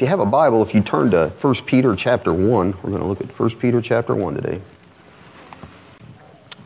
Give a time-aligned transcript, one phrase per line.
[0.00, 3.02] If you have a Bible, if you turn to 1 Peter chapter 1, we're going
[3.02, 4.62] to look at 1 Peter chapter 1 today.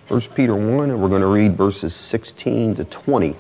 [0.06, 3.34] 1 Peter 1, and we're going to read verses 16 to 20.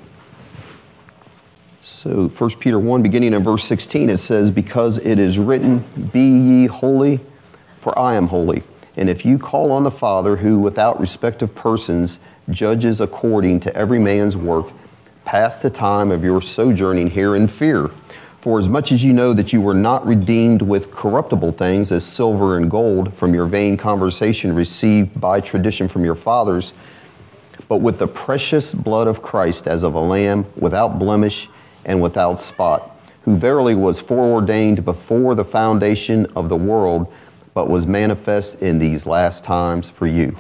[1.84, 6.26] So 1 Peter 1, beginning in verse 16, it says, Because it is written, Be
[6.26, 7.20] ye holy,
[7.80, 8.64] for I am holy.
[8.96, 12.18] And if you call on the Father, who without respect of persons
[12.50, 14.66] judges according to every man's work,
[15.24, 17.92] pass the time of your sojourning here in fear.
[18.44, 22.04] For as much as you know that you were not redeemed with corruptible things as
[22.04, 26.74] silver and gold from your vain conversation received by tradition from your fathers,
[27.70, 31.48] but with the precious blood of Christ as of a lamb without blemish
[31.86, 37.10] and without spot, who verily was foreordained before the foundation of the world,
[37.54, 40.36] but was manifest in these last times for you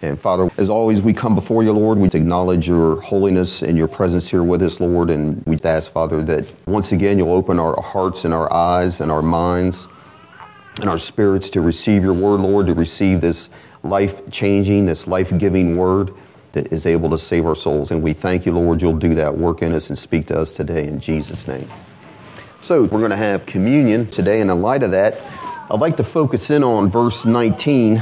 [0.00, 1.98] and Father, as always, we come before you, Lord.
[1.98, 5.10] We acknowledge your holiness and your presence here with us, Lord.
[5.10, 9.10] And we ask, Father, that once again you'll open our hearts and our eyes and
[9.10, 9.88] our minds
[10.76, 13.48] and our spirits to receive your word, Lord, to receive this
[13.82, 16.12] life changing, this life giving word
[16.52, 17.90] that is able to save our souls.
[17.90, 20.52] And we thank you, Lord, you'll do that work in us and speak to us
[20.52, 21.68] today in Jesus' name.
[22.60, 24.40] So we're going to have communion today.
[24.40, 25.20] And in light of that,
[25.70, 27.98] I'd like to focus in on verse 19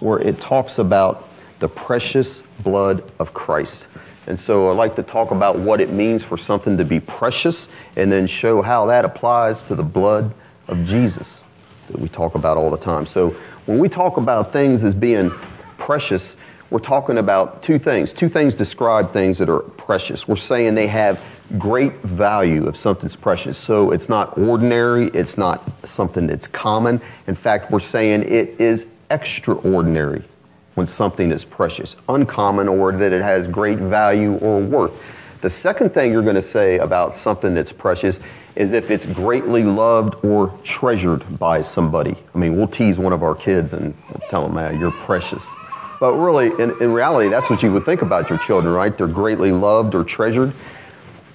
[0.00, 3.86] where it talks about the precious blood of Christ.
[4.26, 7.68] And so I'd like to talk about what it means for something to be precious
[7.96, 10.32] and then show how that applies to the blood
[10.68, 11.40] of Jesus
[11.88, 13.06] that we talk about all the time.
[13.06, 13.30] So
[13.66, 15.30] when we talk about things as being
[15.76, 16.36] precious,
[16.70, 18.12] we're talking about two things.
[18.12, 20.26] Two things describe things that are precious.
[20.26, 21.20] We're saying they have
[21.58, 23.58] great value if something's precious.
[23.58, 27.02] So it's not ordinary, it's not something that's common.
[27.26, 30.24] In fact, we're saying it is extraordinary
[30.74, 34.92] when something is precious, uncommon, or that it has great value or worth.
[35.40, 38.20] The second thing you're going to say about something that's precious
[38.56, 42.16] is if it's greatly loved or treasured by somebody.
[42.34, 43.94] I mean, we'll tease one of our kids and
[44.30, 45.44] tell them, man, you're precious.
[46.00, 48.96] But really, in, in reality, that's what you would think about your children, right?
[48.96, 50.52] They're greatly loved or treasured.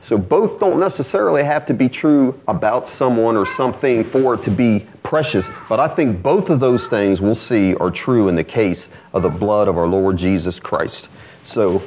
[0.09, 4.49] So both don't necessarily have to be true about someone or something for it to
[4.49, 8.43] be precious, but I think both of those things we'll see are true in the
[8.43, 11.09] case of the blood of our Lord Jesus Christ.
[11.43, 11.77] So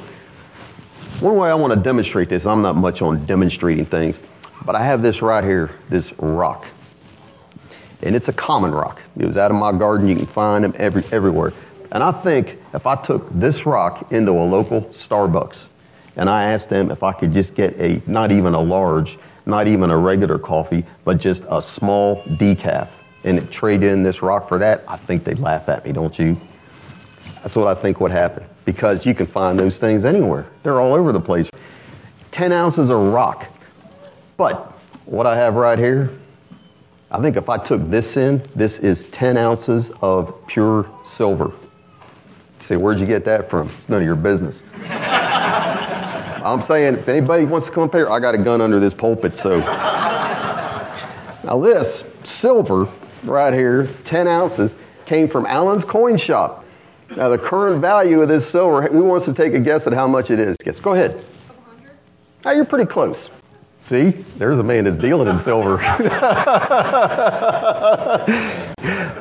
[1.19, 4.21] one way I want to demonstrate this, I'm not much on demonstrating things,
[4.63, 6.65] but I have this right here, this rock.
[8.03, 9.01] And it's a common rock.
[9.17, 10.07] It was out of my garden.
[10.07, 11.51] You can find them every, everywhere.
[11.91, 15.67] And I think if I took this rock into a local Starbucks
[16.15, 19.67] and I asked them if I could just get a, not even a large, not
[19.67, 22.89] even a regular coffee, but just a small decaf
[23.23, 26.39] and trade in this rock for that, I think they'd laugh at me, don't you?
[27.35, 30.45] That's what I think would happen because you can find those things anywhere.
[30.63, 31.49] They're all over the place.
[32.31, 33.47] 10 ounces of rock.
[34.37, 34.73] But
[35.05, 36.11] what I have right here,
[37.11, 41.45] I think if I took this in, this is 10 ounces of pure silver.
[42.59, 43.69] You say, where'd you get that from?
[43.77, 44.63] It's none of your business.
[46.43, 48.93] I'm saying if anybody wants to come up here, I got a gun under this
[48.93, 49.37] pulpit.
[49.37, 49.59] So
[51.43, 52.89] now this silver
[53.23, 56.65] right here, 10 ounces, came from Allen's Coin Shop.
[57.15, 60.07] Now the current value of this silver, who wants to take a guess at how
[60.07, 60.57] much it is?
[60.57, 60.79] Guess.
[60.79, 61.23] Go ahead.
[62.43, 63.29] Now you're pretty close.
[63.79, 65.77] See, there's a man that's dealing in silver.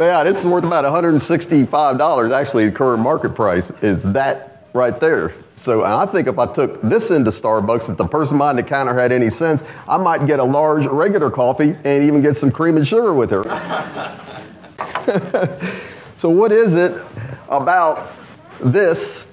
[0.01, 2.33] yeah, this is worth about $165.
[2.33, 5.35] Actually, the current market price is that right there.
[5.57, 8.99] So I think if I took this into Starbucks, if the person behind the counter
[8.99, 12.77] had any sense, I might get a large regular coffee and even get some cream
[12.77, 13.45] and sugar with her.
[16.17, 17.01] so what is it
[17.49, 18.13] about
[18.61, 19.27] this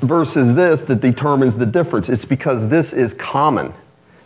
[0.00, 2.08] versus this that determines the difference?
[2.08, 3.72] It's because this is common.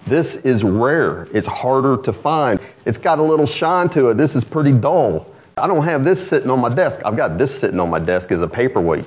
[0.06, 1.28] This is rare.
[1.32, 2.60] It's harder to find.
[2.84, 4.16] It's got a little shine to it.
[4.16, 5.26] This is pretty dull.
[5.56, 7.00] I don't have this sitting on my desk.
[7.04, 9.04] I've got this sitting on my desk as a paperweight.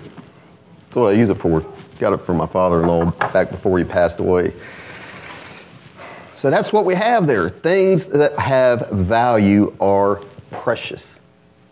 [0.91, 1.61] That's what I use it for.
[1.99, 4.51] Got it from my father in law back before he passed away.
[6.35, 7.49] So that's what we have there.
[7.49, 10.19] Things that have value are
[10.49, 11.17] precious.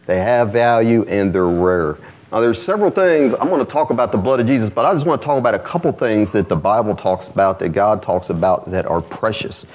[0.05, 1.97] They have value and they're rare.
[2.31, 3.33] Now, there's several things.
[3.33, 5.37] I'm going to talk about the blood of Jesus, but I just want to talk
[5.37, 9.01] about a couple things that the Bible talks about, that God talks about, that are
[9.01, 9.65] precious.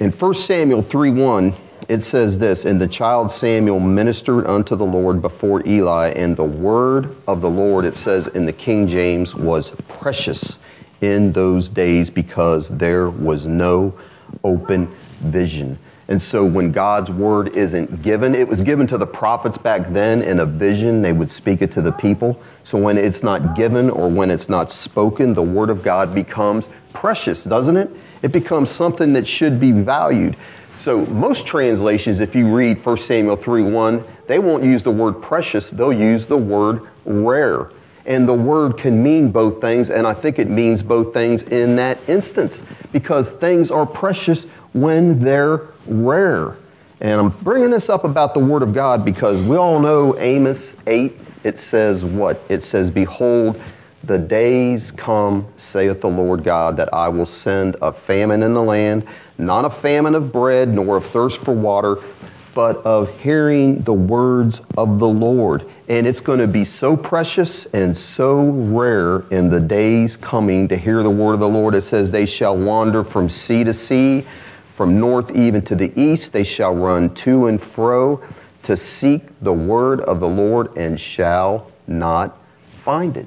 [0.00, 1.54] In 1 Samuel 3 1,
[1.90, 6.44] it says this And the child Samuel ministered unto the Lord before Eli, and the
[6.44, 10.60] word of the Lord, it says in the King James, was precious
[11.00, 13.92] in those days because there was no
[14.44, 15.78] open vision.
[16.06, 20.22] And so when God's word isn't given, it was given to the prophets back then
[20.22, 22.40] in a vision, they would speak it to the people.
[22.62, 26.68] So when it's not given or when it's not spoken, the word of God becomes
[26.92, 27.90] precious, doesn't it?
[28.22, 30.36] It becomes something that should be valued.
[30.80, 35.20] So most translations, if you read 1 Samuel 3 1, they won't use the word
[35.20, 37.68] precious, they'll use the word rare.
[38.06, 41.76] And the word can mean both things, and I think it means both things in
[41.76, 42.62] that instance
[42.92, 46.56] because things are precious when they're rare.
[47.02, 50.72] And I'm bringing this up about the Word of God because we all know Amos
[50.86, 52.40] 8, it says what?
[52.48, 53.60] It says, Behold,
[54.04, 58.62] the days come, saith the Lord God, that I will send a famine in the
[58.62, 59.06] land,
[59.40, 61.98] not a famine of bread, nor of thirst for water,
[62.54, 65.64] but of hearing the words of the Lord.
[65.88, 70.76] And it's going to be so precious and so rare in the days coming to
[70.76, 71.74] hear the word of the Lord.
[71.74, 74.24] It says, They shall wander from sea to sea,
[74.76, 76.32] from north even to the east.
[76.32, 78.22] They shall run to and fro
[78.64, 82.36] to seek the word of the Lord and shall not
[82.84, 83.26] find it.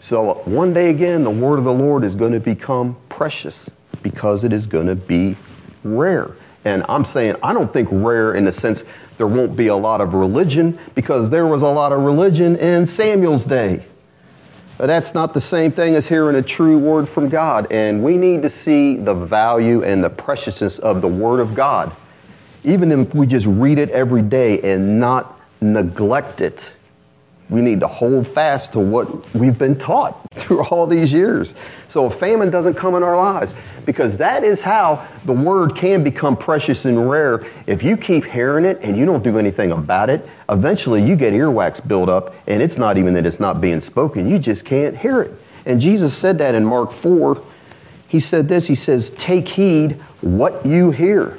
[0.00, 3.68] So one day again, the word of the Lord is going to become precious
[4.02, 5.36] because it is going to be
[5.84, 6.30] rare.
[6.64, 8.84] And I'm saying, I don't think rare in the sense
[9.16, 12.86] there won't be a lot of religion because there was a lot of religion in
[12.86, 13.84] Samuel's day.
[14.76, 17.70] But that's not the same thing as hearing a true word from God.
[17.72, 21.90] And we need to see the value and the preciousness of the word of God.
[22.62, 26.62] Even if we just read it every day and not neglect it
[27.50, 31.54] we need to hold fast to what we've been taught through all these years.
[31.88, 33.54] So a famine doesn't come in our lives
[33.86, 37.46] because that is how the word can become precious and rare.
[37.66, 41.32] If you keep hearing it and you don't do anything about it, eventually you get
[41.32, 44.96] earwax build up and it's not even that it's not being spoken, you just can't
[44.96, 45.32] hear it.
[45.64, 47.42] And Jesus said that in Mark 4.
[48.08, 51.36] He said this, he says, "Take heed what you hear."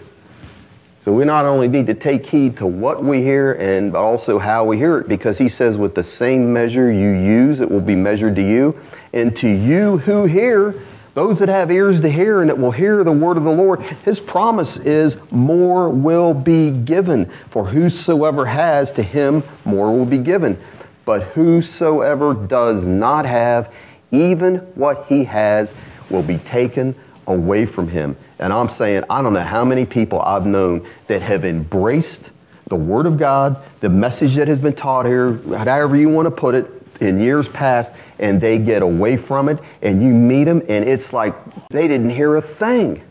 [1.01, 4.37] So we not only need to take heed to what we hear and but also
[4.37, 7.79] how we hear it because he says with the same measure you use it will
[7.79, 8.77] be measured to you
[9.13, 10.75] and to you who hear
[11.13, 13.81] those that have ears to hear and that will hear the word of the Lord.
[14.03, 20.17] His promise is more will be given for whosoever has to him more will be
[20.17, 20.61] given.
[21.05, 23.73] But whosoever does not have
[24.11, 25.73] even what he has
[26.09, 26.93] will be taken
[27.29, 31.21] away from him and I'm saying, I don't know how many people I've known that
[31.21, 32.31] have embraced
[32.67, 36.31] the Word of God, the message that has been taught here, however you want to
[36.31, 36.71] put it,
[37.01, 41.13] in years past, and they get away from it, and you meet them, and it's
[41.13, 41.33] like
[41.69, 43.01] they didn't hear a thing.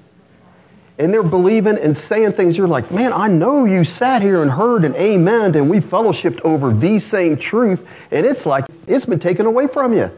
[0.99, 2.59] And they're believing and saying things.
[2.59, 6.41] You're like, man, I know you sat here and heard and amen, and we fellowshipped
[6.43, 10.11] over the same truth, and it's like it's been taken away from you.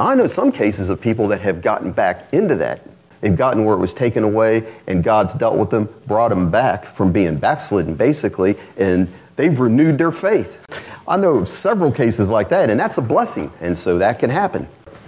[0.00, 2.80] I know some cases of people that have gotten back into that
[3.20, 6.86] They've gotten where it was taken away, and God's dealt with them, brought them back
[6.94, 10.58] from being backslidden, basically, and they've renewed their faith.
[11.06, 14.66] I know several cases like that, and that's a blessing, and so that can happen.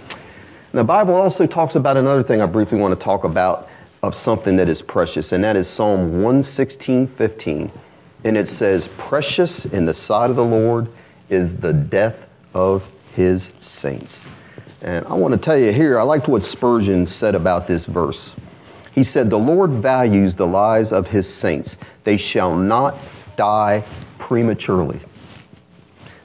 [0.09, 3.67] And the Bible also talks about another thing I briefly want to talk about
[4.03, 7.71] of something that is precious, and that is Psalm 116 15.
[8.25, 10.87] And it says, Precious in the sight of the Lord
[11.29, 14.25] is the death of his saints.
[14.83, 18.31] And I want to tell you here, I liked what Spurgeon said about this verse.
[18.93, 21.77] He said, The Lord values the lives of his saints.
[22.03, 22.97] They shall not
[23.37, 23.85] die
[24.19, 24.99] prematurely.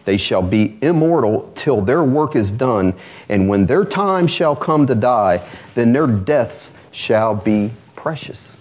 [0.04, 2.94] They shall be immortal till their work is done,
[3.28, 8.54] and when their time shall come to die, then their deaths shall be precious.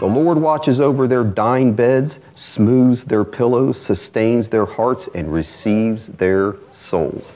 [0.00, 6.08] The Lord watches over their dying beds, smooths their pillows, sustains their hearts, and receives
[6.08, 7.32] their souls.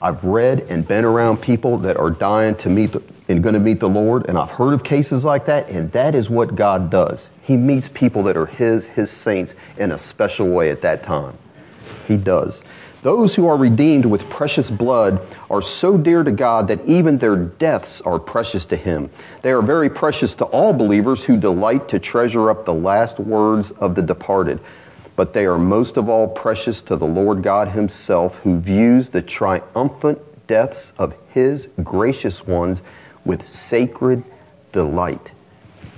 [0.00, 3.60] I've read and been around people that are dying to meet the, and going to
[3.60, 6.90] meet the Lord, and I've heard of cases like that, and that is what God
[6.90, 7.28] does.
[7.42, 11.36] He meets people that are His, His saints, in a special way at that time.
[12.06, 12.62] He does.
[13.02, 17.36] Those who are redeemed with precious blood are so dear to God that even their
[17.36, 19.10] deaths are precious to Him.
[19.42, 23.70] They are very precious to all believers who delight to treasure up the last words
[23.72, 24.60] of the departed
[25.16, 29.22] but they are most of all precious to the Lord God Himself, who views the
[29.22, 32.82] triumphant deaths of His gracious ones
[33.24, 34.22] with sacred
[34.72, 35.32] delight.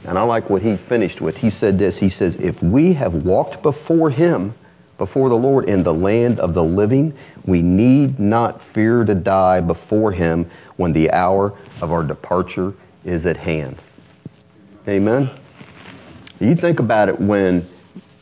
[0.05, 1.39] And I like what he finished with.
[1.39, 4.55] He said this He says, If we have walked before Him,
[4.97, 9.61] before the Lord in the land of the living, we need not fear to die
[9.61, 12.73] before Him when the hour of our departure
[13.05, 13.77] is at hand.
[14.87, 15.31] Amen?
[16.41, 17.69] You think about it when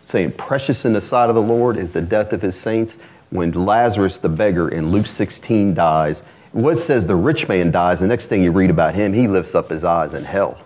[0.06, 2.96] saying, Precious in the sight of the Lord is the death of his saints.
[3.30, 6.22] When Lazarus, the beggar, in Luke 16 dies,
[6.52, 9.54] what says the rich man dies, the next thing you read about him, he lifts
[9.54, 10.58] up his eyes in hell.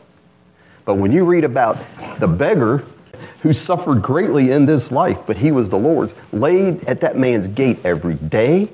[0.85, 1.79] But when you read about
[2.21, 2.85] the beggar
[3.41, 7.49] who suffered greatly in this life, but he was the Lord's, laid at that man's
[7.49, 8.69] gate every day,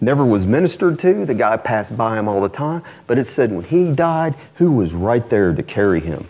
[0.00, 1.24] never was ministered to.
[1.26, 2.82] The guy passed by him all the time.
[3.06, 6.28] But it said when he died, who was right there to carry him?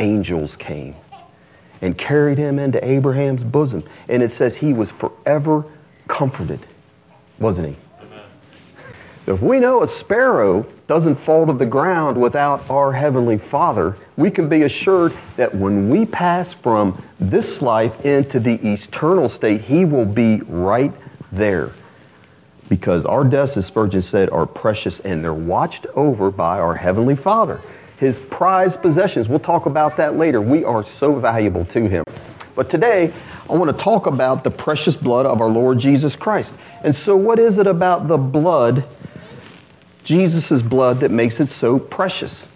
[0.00, 0.94] angels came
[1.82, 3.84] and carried him into Abraham's bosom.
[4.08, 5.64] And it says he was forever
[6.08, 6.60] comforted,
[7.38, 7.76] wasn't he?
[9.26, 14.30] If we know a sparrow doesn't fall to the ground without our Heavenly Father, we
[14.30, 19.84] can be assured that when we pass from this life into the eternal state, He
[19.84, 20.92] will be right
[21.30, 21.70] there.
[22.68, 27.16] Because our deaths, as Spurgeon said, are precious and they're watched over by our Heavenly
[27.16, 27.60] Father.
[28.00, 30.40] His prized possessions, we'll talk about that later.
[30.40, 32.04] We are so valuable to Him.
[32.56, 33.12] But today,
[33.48, 36.52] I want to talk about the precious blood of our Lord Jesus Christ.
[36.82, 38.84] And so, what is it about the blood
[40.10, 42.46] Jesus' blood that makes it so precious.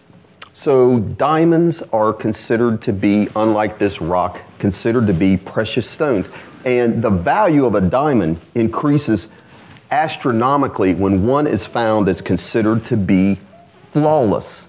[0.54, 6.26] So, diamonds are considered to be, unlike this rock, considered to be precious stones.
[6.64, 9.28] And the value of a diamond increases
[9.90, 13.38] astronomically when one is found that's considered to be
[13.92, 14.66] flawless,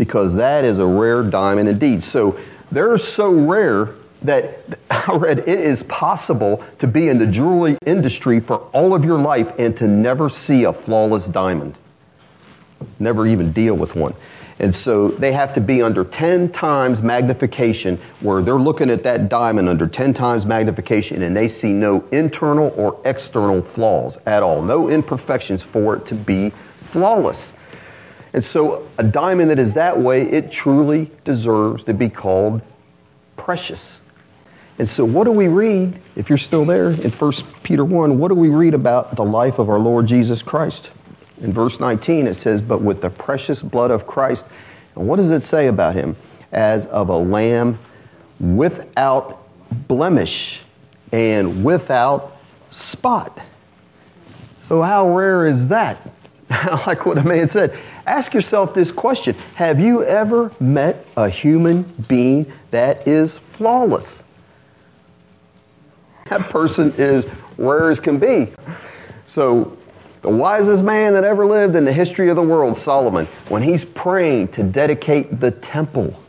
[0.00, 2.02] because that is a rare diamond indeed.
[2.02, 2.40] So,
[2.72, 3.90] they're so rare
[4.22, 9.04] that I read it is possible to be in the jewelry industry for all of
[9.04, 11.76] your life and to never see a flawless diamond
[12.98, 14.14] never even deal with one.
[14.58, 19.30] And so they have to be under 10 times magnification, where they're looking at that
[19.30, 24.60] diamond under 10 times magnification and they see no internal or external flaws at all,
[24.60, 26.52] no imperfections for it to be
[26.84, 27.52] flawless.
[28.32, 32.62] And so a diamond that is that way, it truly deserves to be called
[33.36, 34.00] precious.
[34.78, 37.32] And so, what do we read, if you're still there in 1
[37.62, 40.90] Peter 1, what do we read about the life of our Lord Jesus Christ?
[41.42, 44.46] In verse 19, it says, But with the precious blood of Christ,
[44.94, 46.16] and what does it say about him?
[46.52, 47.78] As of a lamb
[48.38, 49.46] without
[49.86, 50.60] blemish
[51.12, 52.38] and without
[52.70, 53.38] spot.
[54.68, 55.98] So, how rare is that?
[56.86, 57.76] like what a man said.
[58.10, 64.24] Ask yourself this question Have you ever met a human being that is flawless?
[66.26, 67.24] That person is
[67.56, 68.52] rare as can be.
[69.28, 69.78] So,
[70.22, 73.84] the wisest man that ever lived in the history of the world, Solomon, when he's
[73.84, 76.20] praying to dedicate the temple,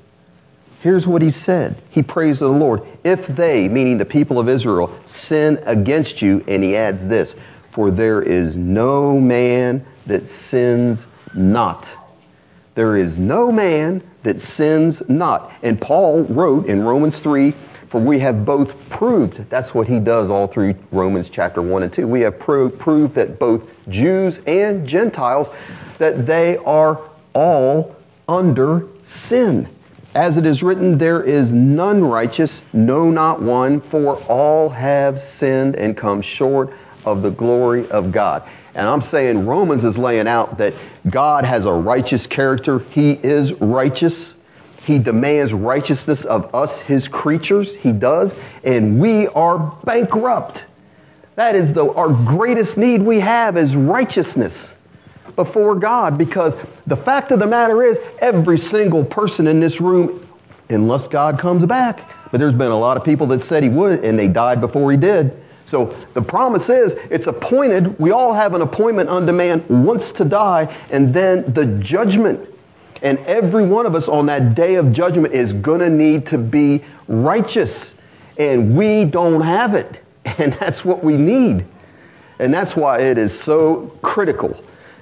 [0.82, 1.82] here's what he said.
[1.90, 6.46] He prays to the Lord, if they, meaning the people of Israel, sin against you,
[6.48, 7.36] and he adds this,
[7.72, 11.90] for there is no man that sins not.
[12.76, 15.52] There is no man that sins not.
[15.64, 17.54] And Paul wrote in Romans 3
[17.92, 21.92] for we have both proved, that's what he does all through Romans chapter 1 and
[21.92, 22.08] 2.
[22.08, 25.50] We have pro- proved that both Jews and Gentiles,
[25.98, 27.02] that they are
[27.34, 27.94] all
[28.30, 29.68] under sin.
[30.16, 35.76] As it is written, there is none righteous, no, not one, for all have sinned
[35.76, 36.74] and come short
[37.06, 38.44] of the glory of God.
[38.74, 40.74] And I'm saying Romans is laying out that
[41.10, 42.80] God has a righteous character.
[42.80, 44.36] He is righteous.
[44.86, 47.76] He demands righteousness of us, his creatures.
[47.76, 48.36] He does.
[48.64, 50.66] And we are bankrupt.
[51.36, 54.72] That is the, our greatest need we have is righteousness
[55.36, 60.28] before God because the fact of the matter is every single person in this room,
[60.70, 64.04] unless God comes back, but there's been a lot of people that said he would
[64.04, 65.41] and they died before he did.
[65.66, 67.98] So the promise is it's appointed.
[68.00, 72.48] We all have an appointment unto man once to die and then the judgment
[73.02, 76.38] and every one of us on that day of judgment is going to need to
[76.38, 77.96] be righteous.
[78.38, 80.02] And we don't have it.
[80.38, 81.66] And that's what we need.
[82.38, 84.56] And that's why it is so critical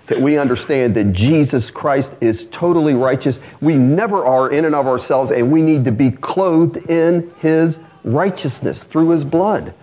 [0.07, 3.41] that we understand that Jesus Christ is totally righteous.
[3.61, 7.79] We never are in and of ourselves, and we need to be clothed in his
[8.03, 9.73] righteousness through his blood.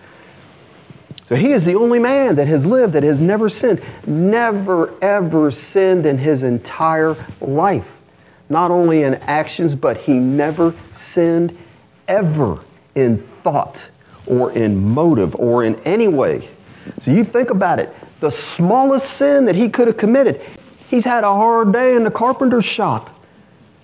[1.29, 5.51] So he is the only man that has lived that has never sinned, never ever
[5.51, 7.97] sinned in his entire life
[8.49, 11.57] not only in actions, but he never sinned
[12.07, 12.59] ever
[12.95, 13.89] in thought
[14.25, 16.49] or in motive or in any way.
[16.99, 20.41] So you think about it the smallest sin that he could have committed,
[20.89, 23.09] he's had a hard day in the carpenter's shop,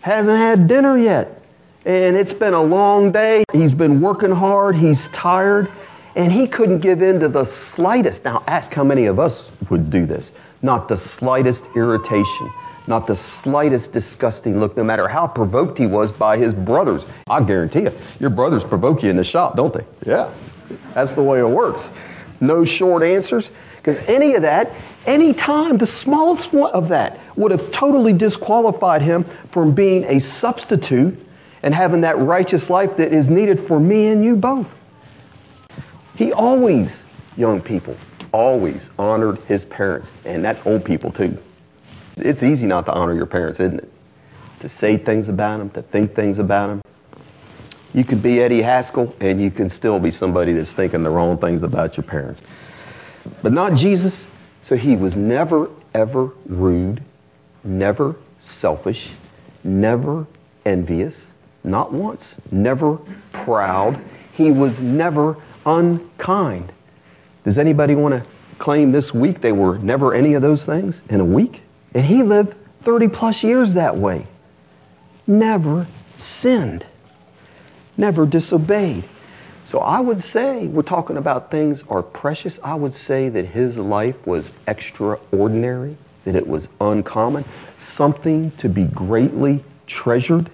[0.02, 1.40] hasn't had dinner yet.
[1.86, 3.44] And it's been a long day.
[3.52, 4.76] He's been working hard.
[4.76, 5.70] He's tired.
[6.16, 8.24] And he couldn't give in to the slightest.
[8.24, 10.32] Now, ask how many of us would do this.
[10.62, 12.50] Not the slightest irritation
[12.88, 17.08] not the slightest disgusting look, no matter how provoked he was by his brothers.
[17.30, 19.86] I guarantee you, your brothers provoke you in the shop, don't they?
[20.06, 20.32] Yeah,
[20.94, 21.90] that's the way it works.
[22.42, 24.72] No short answers, because any of that,
[25.06, 30.20] any time, the smallest one of that would have totally disqualified him from being a
[30.20, 31.18] substitute
[31.62, 34.78] and having that righteous life that is needed for me and you both.
[36.16, 37.06] He always,
[37.38, 37.98] young people,
[38.32, 41.38] always honored his parents, and that's old people too.
[42.18, 43.92] It's easy not to honor your parents, isn't it?
[44.60, 46.82] To say things about them, to think things about them.
[47.94, 51.38] You could be Eddie Haskell, and you can still be somebody that's thinking the wrong
[51.38, 52.42] things about your parents.
[53.42, 54.26] But not Jesus.
[54.62, 57.04] So he was never, ever rude,
[57.64, 59.10] never selfish,
[59.64, 60.26] never
[60.66, 61.32] envious,
[61.64, 62.98] not once, never
[63.32, 64.02] proud.
[64.32, 66.72] He was never unkind.
[67.44, 71.20] Does anybody want to claim this week they were never any of those things in
[71.20, 71.62] a week?
[71.94, 74.28] And he lived 30 plus years that way.
[75.28, 76.86] Never sinned,
[77.98, 79.06] never disobeyed.
[79.66, 82.60] So I would say, we're talking about things are precious.
[82.64, 87.46] I would say that his life was extraordinary, that it was uncommon,
[87.78, 90.50] something to be greatly treasured.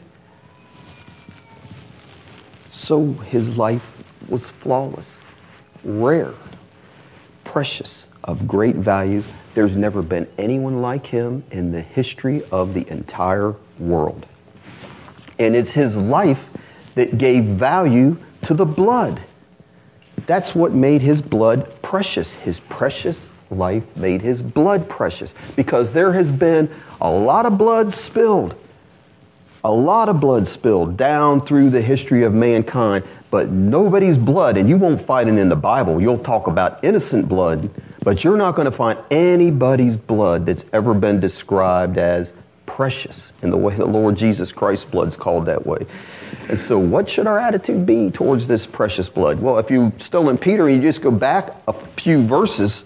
[2.70, 3.92] So his life
[4.30, 5.20] was flawless,
[5.84, 6.34] rare,
[7.44, 9.24] precious, of great value.
[9.56, 14.26] There's never been anyone like him in the history of the entire world.
[15.40, 16.46] And it's his life
[16.96, 19.22] that gave value to the blood.
[20.28, 22.32] That's what made his blood precious.
[22.32, 26.70] His precious life made his blood precious because there has been
[27.02, 28.56] a lot of blood spilled.
[29.64, 34.68] A lot of blood spilled down through the history of mankind, but nobody's blood, and
[34.68, 36.02] you won't find it in the Bible.
[36.02, 37.70] You'll talk about innocent blood,
[38.04, 42.34] but you're not going to find anybody's blood that's ever been described as
[42.66, 45.86] precious in the way the Lord Jesus Christ's blood's called that way.
[46.48, 49.40] And so, what should our attitude be towards this precious blood?
[49.42, 52.86] Well, if you're still in Peter and you just go back a few verses,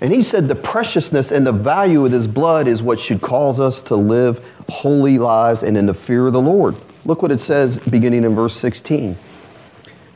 [0.00, 3.60] and he said the preciousness and the value of this blood is what should cause
[3.60, 6.74] us to live holy lives and in the fear of the Lord.
[7.04, 9.16] Look what it says beginning in verse 16.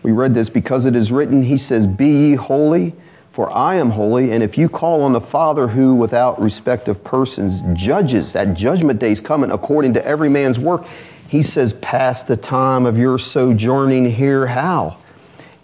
[0.02, 2.94] We read this because it is written, he says, Be ye holy
[3.32, 7.04] for I am holy, and if you call on the Father who, without respect of
[7.04, 10.84] persons, judges, that judgment day is coming according to every man's work,
[11.28, 14.48] he says, Pass the time of your sojourning here.
[14.48, 14.98] How?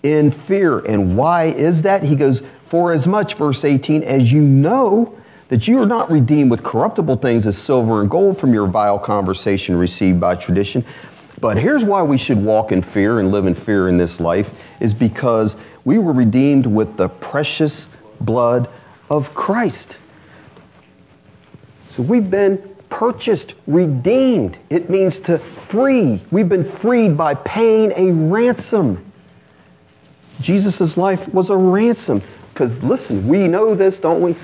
[0.05, 0.79] In fear.
[0.79, 2.05] And why is that?
[2.05, 6.53] He goes, For as much, verse 18, as you know that you are not redeemed
[6.53, 10.85] with corruptible things as silver and gold from your vile conversation received by tradition.
[11.41, 14.51] But here's why we should walk in fear and live in fear in this life
[14.81, 17.89] is because we were redeemed with the precious
[18.21, 18.69] blood
[19.11, 19.97] of Christ.
[21.91, 24.57] So we've been purchased, redeemed.
[24.71, 26.23] It means to free.
[26.31, 29.05] We've been freed by paying a ransom.
[30.41, 32.23] Jesus' life was a ransom.
[32.53, 34.35] Because listen, we know this, don't we?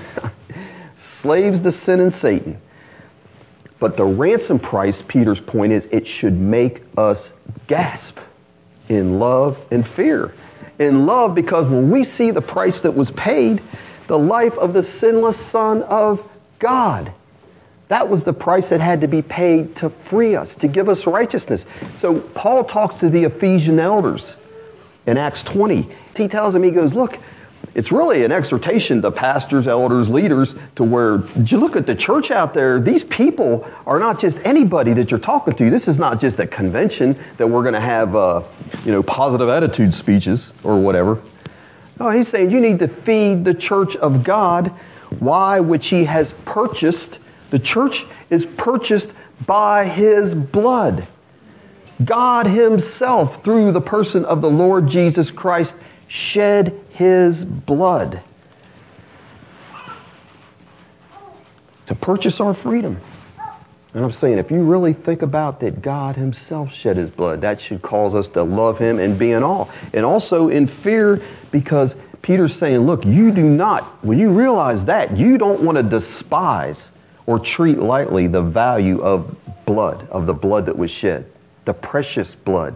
[0.95, 2.59] Slaves to sin and Satan.
[3.83, 7.33] But the ransom price, Peter's point is, it should make us
[7.67, 8.17] gasp
[8.87, 10.33] in love and fear
[10.79, 13.61] in love because when we see the price that was paid,
[14.07, 16.25] the life of the sinless Son of
[16.59, 17.11] God,
[17.89, 21.05] that was the price that had to be paid to free us, to give us
[21.05, 21.65] righteousness.
[21.97, 24.37] So Paul talks to the Ephesian elders
[25.05, 25.89] in Acts 20.
[26.15, 27.19] He tells them, he goes, Look,
[27.75, 32.29] it's really an exhortation to pastors, elders, leaders to where you look at the church
[32.29, 35.69] out there, these people are not just anybody that you're talking to.
[35.71, 38.43] This is not just a convention that we're going to have, uh,
[38.85, 41.19] you know, positive attitude speeches or whatever.
[41.99, 44.67] No, he's saying you need to feed the church of God.
[45.19, 45.59] Why?
[45.59, 47.17] Which he has purchased.
[47.49, 49.11] The church is purchased
[49.47, 51.07] by his blood.
[52.05, 55.75] God himself, through the person of the Lord Jesus Christ,
[56.07, 58.21] shed his blood
[61.87, 62.99] to purchase our freedom.
[63.93, 67.61] And I'm saying, if you really think about that God Himself shed His blood, that
[67.61, 69.67] should cause us to love Him and be in awe.
[69.93, 75.15] And also in fear, because Peter's saying, look, you do not, when you realize that,
[75.15, 76.89] you don't want to despise
[77.27, 81.25] or treat lightly the value of blood, of the blood that was shed,
[81.65, 82.75] the precious blood.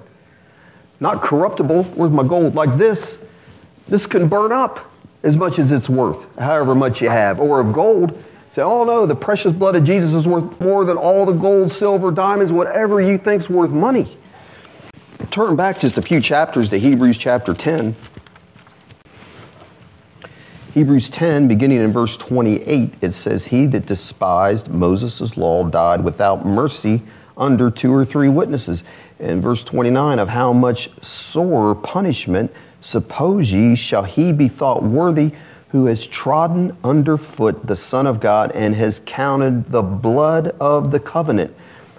[0.99, 2.53] Not corruptible, where's my gold?
[2.53, 3.17] Like this,
[3.87, 4.91] this can burn up
[5.23, 7.39] as much as it's worth, however much you have.
[7.39, 10.97] Or of gold, say, oh no, the precious blood of Jesus is worth more than
[10.97, 14.17] all the gold, silver, diamonds, whatever you think's worth money.
[15.31, 17.95] Turn back just a few chapters to Hebrews chapter 10.
[20.73, 26.45] Hebrews 10, beginning in verse 28, it says, He that despised Moses' law died without
[26.45, 27.01] mercy
[27.35, 28.83] under two or three witnesses.
[29.19, 32.53] In verse 29, of how much sore punishment
[32.87, 35.33] Suppose ye, shall he be thought worthy
[35.71, 40.99] who has trodden underfoot the Son of God and has counted the blood of the
[41.01, 41.53] covenant,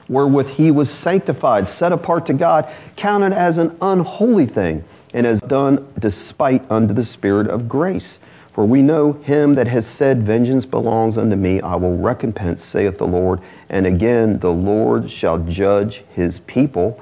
[0.09, 5.42] wherewith he was sanctified, set apart to God, counted as an unholy thing, and has
[5.42, 8.18] done despite unto the Spirit of grace.
[8.55, 12.96] For we know him that has said, Vengeance belongs unto me, I will recompense, saith
[12.96, 13.42] the Lord.
[13.68, 16.98] And again, the Lord shall judge his people.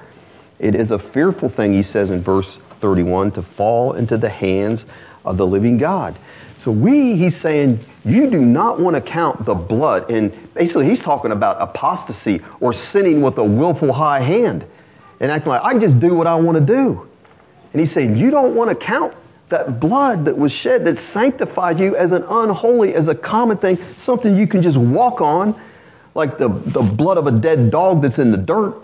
[0.59, 4.87] It is a fearful thing, he says in verse 31, to fall into the hands
[5.25, 6.19] of the living God.
[6.59, 10.11] So we, he's saying, you do not want to count the blood.
[10.11, 14.65] And basically, he's talking about apostasy or sinning with a willful high hand
[15.21, 17.09] and acting like, I just do what I want to do.
[17.73, 19.15] And he's saying, you don't want to count
[19.49, 23.79] that blood that was shed that sanctified you as an unholy, as a common thing,
[23.97, 25.55] something you can just walk on,
[26.15, 28.75] like the, the blood of a dead dog that's in the dirt.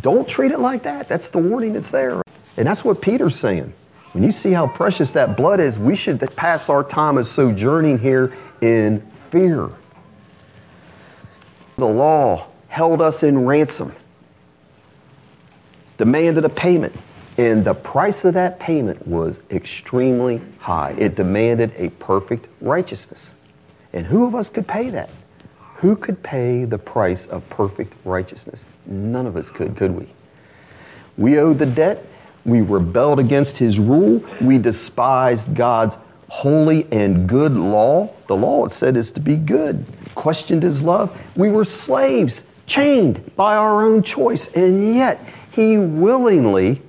[0.00, 1.08] Don't treat it like that.
[1.08, 2.22] That's the warning that's there.
[2.56, 3.72] And that's what Peter's saying.
[4.12, 7.98] When you see how precious that blood is, we should pass our time as sojourning
[7.98, 9.70] here in fear.
[11.76, 13.94] The law held us in ransom,
[15.96, 16.94] demanded a payment,
[17.38, 20.94] and the price of that payment was extremely high.
[20.98, 23.32] It demanded a perfect righteousness.
[23.92, 25.08] And who of us could pay that?
[25.76, 28.66] Who could pay the price of perfect righteousness?
[28.86, 30.06] None of us could, could we?
[31.16, 32.04] We owed the debt.
[32.44, 34.24] We rebelled against his rule.
[34.40, 35.96] We despised God's
[36.28, 38.12] holy and good law.
[38.28, 39.84] The law, it said, is to be good.
[40.14, 41.16] Questioned his love.
[41.36, 44.48] We were slaves, chained by our own choice.
[44.48, 45.22] And yet,
[45.52, 46.80] he willingly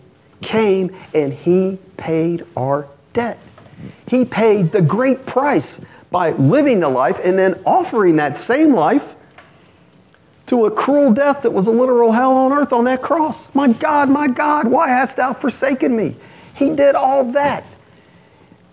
[0.42, 3.40] came and he paid our debt.
[4.08, 9.16] He paid the great price by living the life and then offering that same life
[10.52, 13.48] to a cruel death that was a literal hell on earth on that cross.
[13.54, 16.14] My God, my God, why hast thou forsaken me?
[16.56, 17.64] He did all that.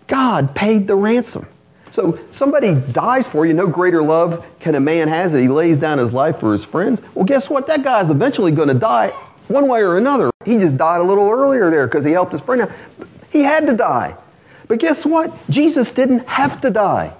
[0.09, 1.47] God paid the ransom.
[1.93, 3.55] So somebody dies for you.
[3.55, 6.64] No greater love can a man has that he lays down his life for his
[6.64, 7.01] friends.
[7.14, 7.69] Well, guess what?
[7.69, 9.11] That guy's eventually going to die
[9.47, 10.33] one way or another.
[10.45, 12.62] He just died a little earlier there because he helped his friend.
[12.62, 12.73] out.
[13.31, 14.17] He had to die.
[14.67, 15.33] But guess what?
[15.49, 17.14] Jesus didn't have to die.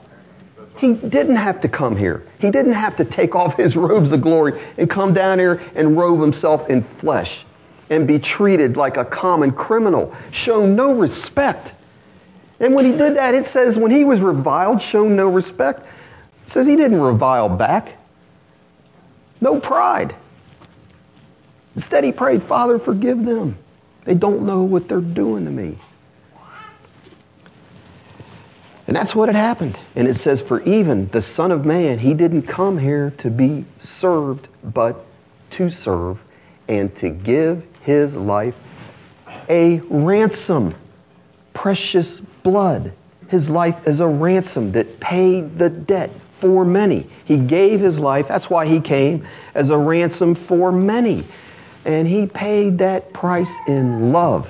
[0.79, 2.25] He didn't have to come here.
[2.38, 5.97] He didn't have to take off his robes of glory and come down here and
[5.97, 7.45] robe himself in flesh
[7.91, 11.75] and be treated like a common criminal, shown no respect.
[12.61, 15.87] And when he did that, it says when he was reviled, shown no respect,
[16.45, 17.97] it says he didn't revile back.
[19.41, 20.14] No pride.
[21.75, 23.57] Instead, he prayed, Father, forgive them.
[24.05, 25.79] They don't know what they're doing to me.
[28.88, 29.79] And that's what had happened.
[29.94, 33.66] And it says, For even the Son of Man, he didn't come here to be
[33.79, 35.05] served, but
[35.51, 36.18] to serve
[36.68, 38.55] and to give his life
[39.51, 40.74] a ransom.
[41.53, 42.92] Precious blood.
[43.29, 47.07] His life as a ransom that paid the debt for many.
[47.27, 51.27] He gave his life, that's why he came, as a ransom for many.
[51.85, 54.48] And he paid that price in love.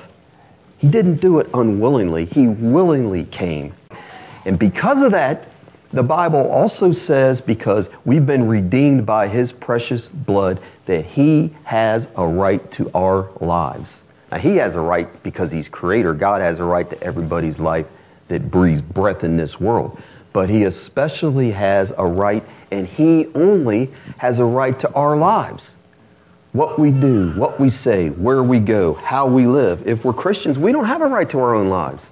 [0.77, 3.75] He didn't do it unwillingly, he willingly came
[4.45, 5.49] and because of that,
[5.93, 12.09] the Bible also says, because we've been redeemed by his precious blood, that he has
[12.17, 14.03] a right to our lives.
[14.31, 16.13] Now, he has a right because he's creator.
[16.13, 17.87] God has a right to everybody's life
[18.29, 19.99] that breathes breath in this world.
[20.35, 25.75] But he especially has a right, and he only has a right to our lives.
[26.53, 29.87] What we do, what we say, where we go, how we live.
[29.87, 32.11] If we're Christians, we don't have a right to our own lives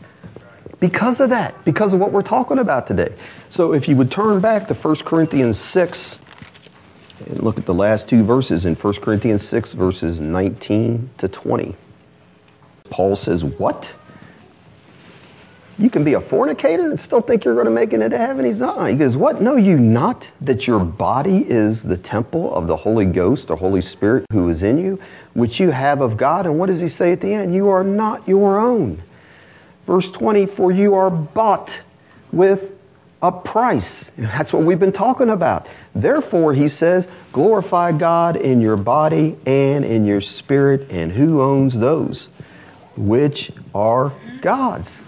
[0.80, 3.12] because of that, because of what we're talking about today.
[3.48, 6.18] So if you would turn back to 1 Corinthians 6
[7.26, 11.74] and look at the last two verses in 1 Corinthians 6, verses 19 to 20.
[12.90, 13.94] Paul says, What?
[15.78, 18.46] You can be a fornicator and still think you're going to make it into heaven?
[18.46, 18.86] He's not.
[18.86, 19.40] He goes, What?
[19.40, 23.82] Know you not that your body is the temple of the Holy Ghost the Holy
[23.82, 24.98] Spirit who is in you,
[25.34, 26.46] which you have of God?
[26.46, 27.54] And what does he say at the end?
[27.54, 29.02] You are not your own.
[29.86, 31.78] Verse 20, for you are bought
[32.32, 32.72] with
[33.22, 34.10] a price.
[34.18, 35.66] That's what we've been talking about.
[35.94, 40.90] Therefore, he says, glorify God in your body and in your spirit.
[40.90, 42.28] And who owns those?
[42.96, 44.98] Which are God's.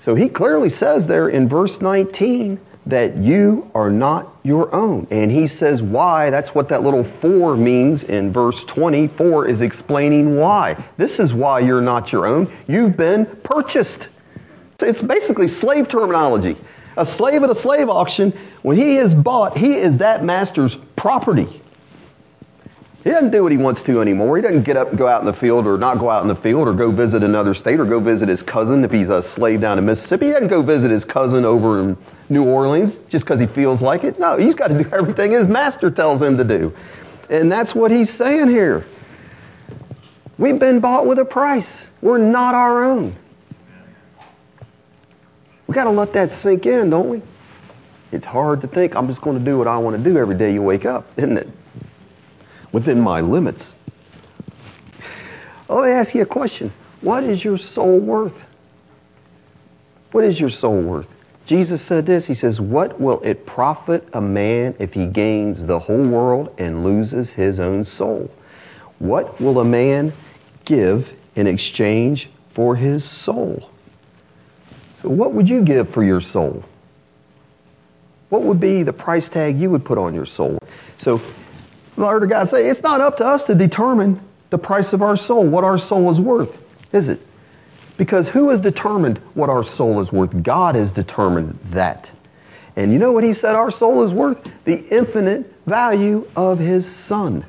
[0.00, 5.06] So he clearly says there in verse 19 that you are not your own.
[5.10, 6.30] And he says why.
[6.30, 10.82] That's what that little for means in verse 24 is explaining why.
[10.96, 12.50] This is why you're not your own.
[12.68, 14.08] You've been purchased.
[14.80, 16.56] It's basically slave terminology.
[16.96, 21.62] A slave at a slave auction, when he is bought, he is that master's property.
[23.06, 24.34] He doesn't do what he wants to anymore.
[24.34, 26.28] He doesn't get up and go out in the field or not go out in
[26.28, 29.22] the field or go visit another state or go visit his cousin if he's a
[29.22, 30.26] slave down in Mississippi.
[30.26, 31.96] He doesn't go visit his cousin over in
[32.30, 34.18] New Orleans just because he feels like it.
[34.18, 36.74] No, he's got to do everything his master tells him to do.
[37.30, 38.84] And that's what he's saying here.
[40.36, 41.86] We've been bought with a price.
[42.02, 43.14] We're not our own.
[45.68, 47.22] We got to let that sink in, don't we?
[48.10, 50.36] It's hard to think I'm just going to do what I want to do every
[50.36, 51.48] day you wake up, isn't it?
[52.76, 53.74] Within my limits.
[55.66, 56.74] Let me ask you a question.
[57.00, 58.38] What is your soul worth?
[60.12, 61.08] What is your soul worth?
[61.46, 62.26] Jesus said this.
[62.26, 66.84] He says, What will it profit a man if he gains the whole world and
[66.84, 68.30] loses his own soul?
[68.98, 70.12] What will a man
[70.66, 73.70] give in exchange for his soul?
[75.00, 76.62] So, what would you give for your soul?
[78.28, 80.58] What would be the price tag you would put on your soul?
[80.98, 81.22] So,
[81.98, 85.02] I heard a guy say, It's not up to us to determine the price of
[85.02, 87.20] our soul, what our soul is worth, is it?
[87.96, 90.42] Because who has determined what our soul is worth?
[90.42, 92.10] God has determined that.
[92.76, 94.38] And you know what he said our soul is worth?
[94.64, 97.44] The infinite value of his son.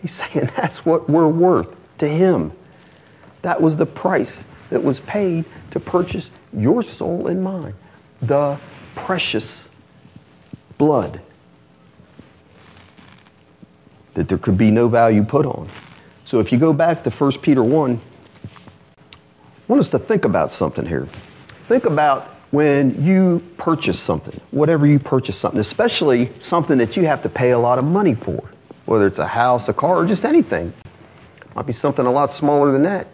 [0.00, 2.52] He's saying that's what we're worth to him.
[3.42, 7.74] That was the price that was paid to purchase your soul and mine.
[8.22, 8.56] The
[8.94, 9.68] precious
[10.78, 11.20] blood
[14.14, 15.68] that there could be no value put on.
[16.24, 18.00] So if you go back to 1 Peter 1,
[18.44, 18.48] I
[19.68, 21.06] want us to think about something here.
[21.68, 27.22] Think about when you purchase something, whatever you purchase something, especially something that you have
[27.22, 28.44] to pay a lot of money for,
[28.84, 30.72] whether it's a house, a car, or just anything.
[31.54, 33.06] Might be something a lot smaller than that.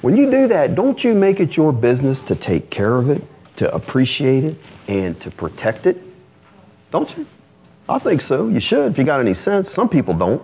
[0.00, 3.22] When you do that, don't you make it your business to take care of it,
[3.56, 4.56] to appreciate it,
[4.88, 6.00] and to protect it?
[6.90, 7.26] Don't you?
[7.90, 8.46] I think so.
[8.46, 9.68] You should if you got any sense.
[9.68, 10.40] Some people don't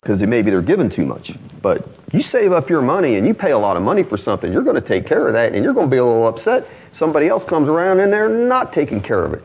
[0.00, 1.32] because maybe they're given too much.
[1.60, 4.52] But you save up your money and you pay a lot of money for something,
[4.52, 6.66] you're going to take care of that and you're going to be a little upset.
[6.92, 9.42] Somebody else comes around and they're not taking care of it.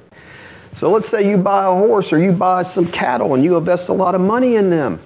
[0.76, 3.90] So let's say you buy a horse or you buy some cattle and you invest
[3.90, 5.02] a lot of money in them.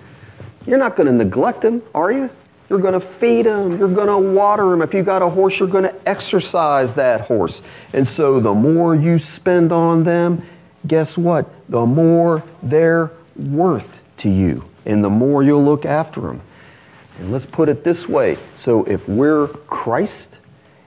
[0.67, 2.29] You're not going to neglect them, are you?
[2.69, 3.77] You're going to feed them.
[3.77, 4.81] You're going to water them.
[4.81, 7.61] If you got a horse, you're going to exercise that horse.
[7.93, 10.45] And so the more you spend on them,
[10.87, 11.49] guess what?
[11.69, 16.41] The more they're worth to you and the more you'll look after them.
[17.19, 18.37] And let's put it this way.
[18.57, 20.29] So if we're Christ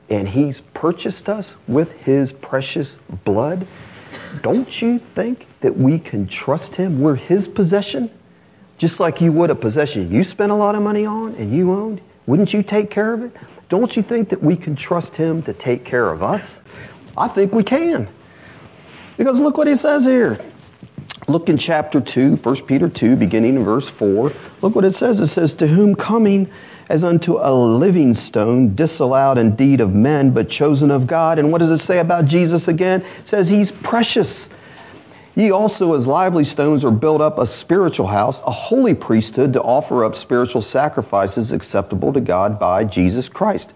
[0.08, 3.66] and he's purchased us with his precious blood,
[4.42, 7.00] don't you think that we can trust him?
[7.00, 8.10] We're his possession
[8.78, 11.72] just like you would a possession you spent a lot of money on and you
[11.72, 12.00] owned.
[12.26, 13.36] Wouldn't you take care of it?
[13.68, 16.60] Don't you think that we can trust Him to take care of us?
[17.16, 18.08] I think we can.
[19.16, 20.40] Because look what He says here.
[21.28, 24.32] Look in chapter 2, 1 Peter 2, beginning in verse 4.
[24.62, 25.18] Look what it says.
[25.18, 26.48] It says, To whom coming
[26.88, 31.38] as unto a living stone, disallowed indeed of men, but chosen of God.
[31.38, 33.02] And what does it say about Jesus again?
[33.02, 34.48] It says he's precious.
[35.34, 39.62] Ye also, as lively stones, are built up a spiritual house, a holy priesthood, to
[39.62, 43.74] offer up spiritual sacrifices acceptable to God by Jesus Christ.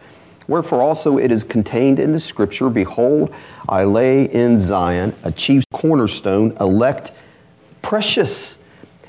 [0.51, 3.33] Wherefore also it is contained in the Scripture Behold,
[3.69, 7.13] I lay in Zion a chief cornerstone, elect,
[7.83, 8.57] precious,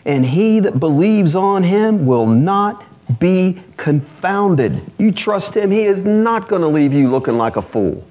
[0.06, 2.86] and he that believes on him will not
[3.20, 4.84] be confounded.
[5.00, 8.06] You trust him, he is not going to leave you looking like a fool.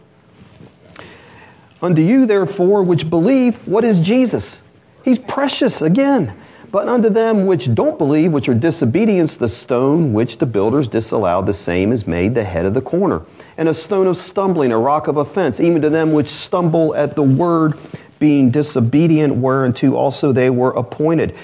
[1.80, 4.60] Unto you, therefore, which believe, what is Jesus?
[5.04, 6.36] He's precious again.
[6.70, 11.46] But unto them which don't believe, which are disobedience, the stone which the builders disallowed,
[11.46, 13.22] the same is made the head of the corner,
[13.56, 17.16] and a stone of stumbling, a rock of offense, even to them which stumble at
[17.16, 17.76] the word,
[18.20, 21.34] being disobedient, whereunto also they were appointed.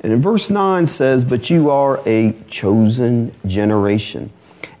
[0.00, 4.30] And in verse 9 says, But you are a chosen generation,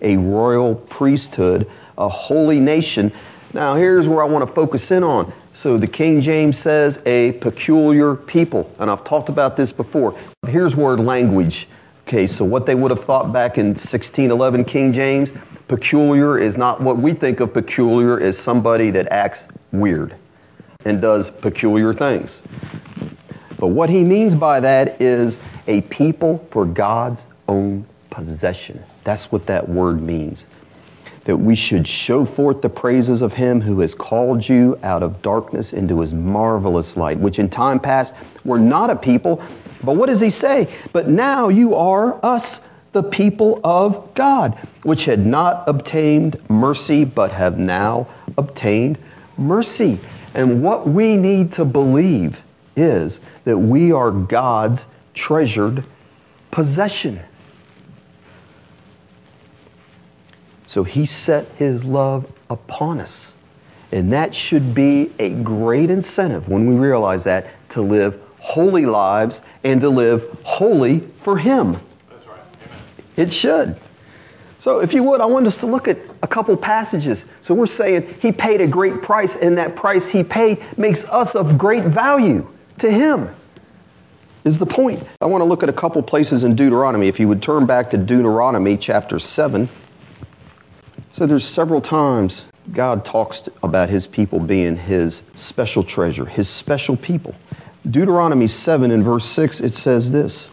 [0.00, 3.12] a royal priesthood, a holy nation
[3.54, 5.32] now, here's where I want to focus in on.
[5.60, 8.72] So, the King James says a peculiar people.
[8.78, 10.16] And I've talked about this before.
[10.46, 11.66] Here's word language.
[12.06, 15.32] Okay, so what they would have thought back in 1611 King James,
[15.66, 20.14] peculiar is not what we think of peculiar as somebody that acts weird
[20.84, 22.40] and does peculiar things.
[23.58, 28.80] But what he means by that is a people for God's own possession.
[29.02, 30.46] That's what that word means
[31.28, 35.20] that we should show forth the praises of him who has called you out of
[35.20, 38.14] darkness into his marvelous light, which in time past
[38.46, 39.42] were not a people.
[39.84, 40.74] But what does he say?
[40.90, 42.62] But now you are us,
[42.92, 48.96] the people of God, which had not obtained mercy, but have now obtained
[49.36, 50.00] mercy.
[50.32, 52.40] And what we need to believe
[52.74, 55.84] is that we are God's treasured
[56.50, 57.20] possession.
[60.68, 63.32] So he set his love upon us.
[63.90, 69.40] And that should be a great incentive when we realize that to live holy lives
[69.64, 71.72] and to live holy for him.
[71.72, 72.40] That's right.
[73.16, 73.80] It should.
[74.60, 77.24] So, if you would, I want us to look at a couple passages.
[77.40, 81.34] So, we're saying he paid a great price, and that price he paid makes us
[81.34, 82.46] of great value
[82.78, 83.34] to him.
[84.44, 85.02] is the point.
[85.22, 87.08] I want to look at a couple places in Deuteronomy.
[87.08, 89.70] If you would turn back to Deuteronomy chapter 7.
[91.18, 96.96] So there's several times God talks about his people being his special treasure, his special
[96.96, 97.34] people.
[97.90, 100.46] Deuteronomy 7 and verse 6, it says this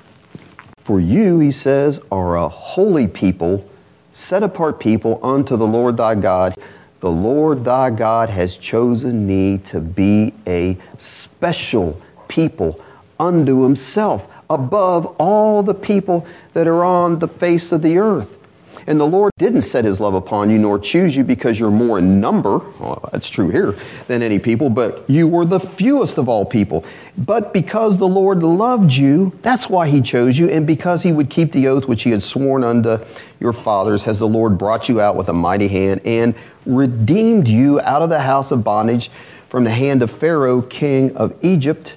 [0.79, 3.69] For you, he says, are a holy people,
[4.11, 6.55] set apart people unto the Lord thy God.
[6.99, 12.83] The Lord thy God has chosen me to be a special people
[13.19, 18.35] unto himself above all the people that are on the face of the earth.
[18.87, 21.99] And the Lord didn't set his love upon you nor choose you because you're more
[21.99, 26.29] in number, well, that's true here, than any people, but you were the fewest of
[26.29, 26.85] all people.
[27.17, 31.29] But because the Lord loved you, that's why he chose you, and because he would
[31.29, 33.03] keep the oath which he had sworn unto
[33.39, 36.35] your fathers, has the Lord brought you out with a mighty hand and
[36.65, 39.11] redeemed you out of the house of bondage
[39.49, 41.95] from the hand of Pharaoh, king of Egypt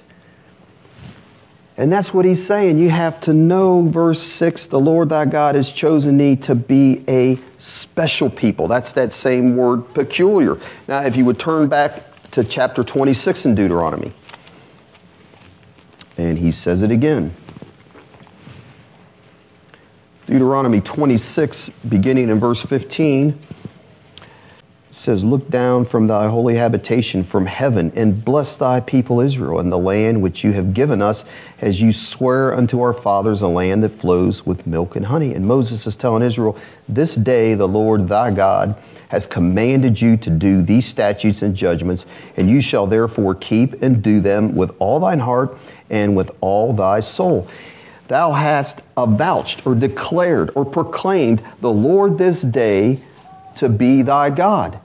[1.79, 2.77] and that's what he's saying.
[2.77, 7.05] You have to know, verse 6, the Lord thy God has chosen thee to be
[7.07, 8.67] a special people.
[8.67, 10.59] That's that same word, peculiar.
[10.89, 14.11] Now, if you would turn back to chapter 26 in Deuteronomy,
[16.17, 17.33] and he says it again.
[20.25, 23.39] Deuteronomy 26, beginning in verse 15
[24.99, 29.71] says, Look down from thy holy habitation from heaven and bless thy people Israel and
[29.71, 31.23] the land which you have given us
[31.61, 35.33] as you swear unto our fathers, a land that flows with milk and honey.
[35.33, 36.57] And Moses is telling Israel,
[36.89, 38.75] This day the Lord thy God
[39.07, 44.03] has commanded you to do these statutes and judgments, and you shall therefore keep and
[44.03, 45.57] do them with all thine heart
[45.89, 47.47] and with all thy soul.
[48.09, 52.99] Thou hast avouched or declared or proclaimed the Lord this day
[53.55, 54.79] to be thy God.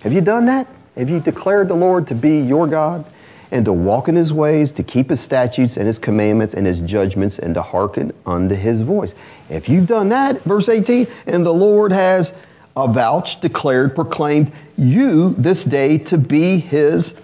[0.00, 0.66] Have you done that?
[0.96, 3.04] Have you declared the Lord to be your God
[3.50, 6.80] and to walk in his ways, to keep his statutes and his commandments and his
[6.80, 9.14] judgments, and to hearken unto his voice?
[9.48, 12.32] If you've done that, verse 18, and the Lord has
[12.76, 17.14] avouched, declared, proclaimed you this day to be his,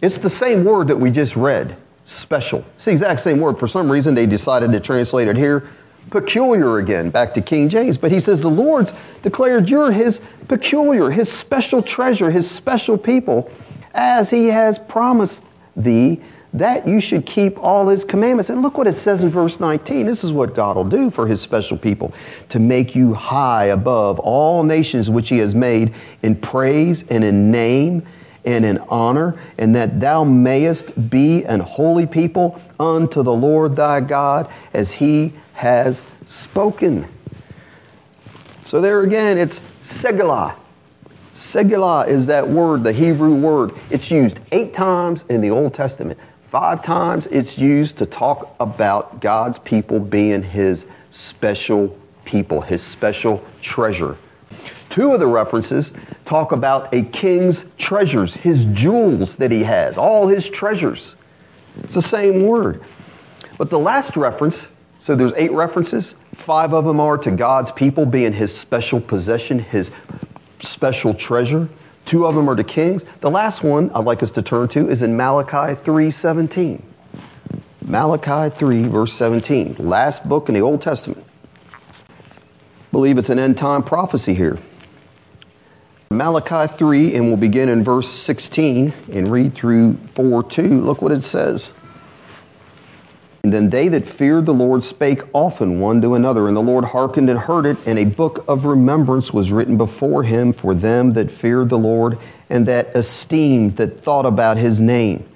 [0.00, 2.64] it's the same word that we just read, special.
[2.76, 3.58] It's the exact same word.
[3.58, 5.68] For some reason, they decided to translate it here
[6.10, 7.98] peculiar again, back to King James.
[7.98, 13.50] But he says, The Lord's declared you're his peculiar, his special treasure, his special people,
[13.94, 15.42] as he has promised
[15.76, 16.20] thee
[16.54, 18.50] that you should keep all his commandments.
[18.50, 20.04] And look what it says in verse 19.
[20.04, 22.12] This is what God will do for his special people
[22.50, 27.50] to make you high above all nations which he has made in praise and in
[27.50, 28.06] name
[28.44, 34.00] and in honor, and that thou mayest be an holy people unto the Lord thy
[34.00, 37.08] God as he has spoken.
[38.64, 40.54] So there again, it's segula.
[41.34, 43.72] Segula is that word, the Hebrew word.
[43.90, 46.18] It's used eight times in the Old Testament.
[46.50, 53.42] Five times it's used to talk about God's people being his special people, his special
[53.60, 54.16] treasure.
[54.90, 60.28] Two of the references talk about a king's treasures, his jewels that he has, all
[60.28, 61.14] his treasures.
[61.82, 62.82] It's the same word.
[63.58, 64.68] But the last reference
[65.02, 66.14] so there's eight references.
[66.36, 69.90] Five of them are to God's people being his special possession, his
[70.60, 71.68] special treasure.
[72.06, 73.04] Two of them are to kings.
[73.18, 76.84] The last one I'd like us to turn to is in Malachi 3:17.
[77.84, 81.24] Malachi 3 verse 17, last book in the Old Testament.
[82.08, 82.12] I
[82.92, 84.60] believe it's an end time prophecy here.
[86.12, 90.80] Malachi 3 and we'll begin in verse 16 and read through 4 2.
[90.82, 91.70] Look what it says.
[93.44, 96.84] And then they that feared the Lord spake often one to another, and the Lord
[96.84, 101.14] hearkened and heard it, and a book of remembrance was written before him for them
[101.14, 105.28] that feared the Lord, and that esteemed, that thought about his name.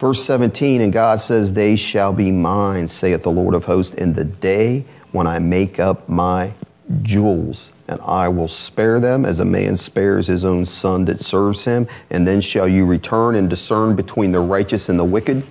[0.00, 4.14] Verse 17, and God says, They shall be mine, saith the Lord of hosts, in
[4.14, 6.54] the day when I make up my
[7.02, 11.64] jewels, and I will spare them as a man spares his own son that serves
[11.64, 11.88] him.
[12.10, 15.42] And then shall you return and discern between the righteous and the wicked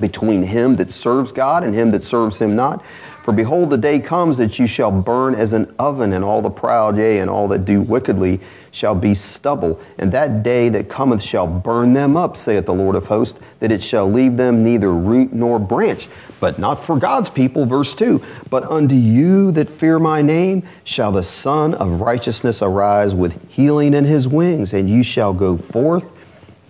[0.00, 2.84] between him that serves God and him that serves him not.
[3.24, 6.50] For behold, the day comes that you shall burn as an oven, and all the
[6.50, 8.40] proud, yea, and all that do wickedly
[8.70, 9.80] shall be stubble.
[9.98, 13.72] And that day that cometh shall burn them up, saith the Lord of hosts, that
[13.72, 16.08] it shall leave them neither root nor branch.
[16.40, 18.22] But not for God's people, verse 2.
[18.50, 23.94] But unto you that fear my name shall the Sun of righteousness arise with healing
[23.94, 26.06] in his wings, and you shall go forth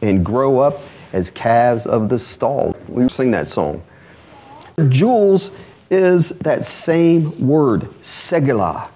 [0.01, 0.81] and grow up
[1.13, 2.77] as calves of the stall.
[2.89, 3.83] We sing that song.
[4.89, 5.51] Jewels
[5.91, 8.89] is that same word, segula,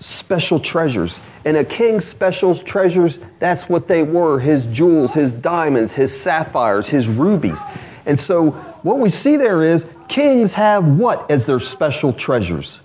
[0.00, 1.18] special treasures.
[1.44, 6.88] And a king's special treasures, that's what they were his jewels, his diamonds, his sapphires,
[6.88, 7.60] his rubies.
[8.06, 8.50] And so
[8.82, 12.80] what we see there is kings have what as their special treasures?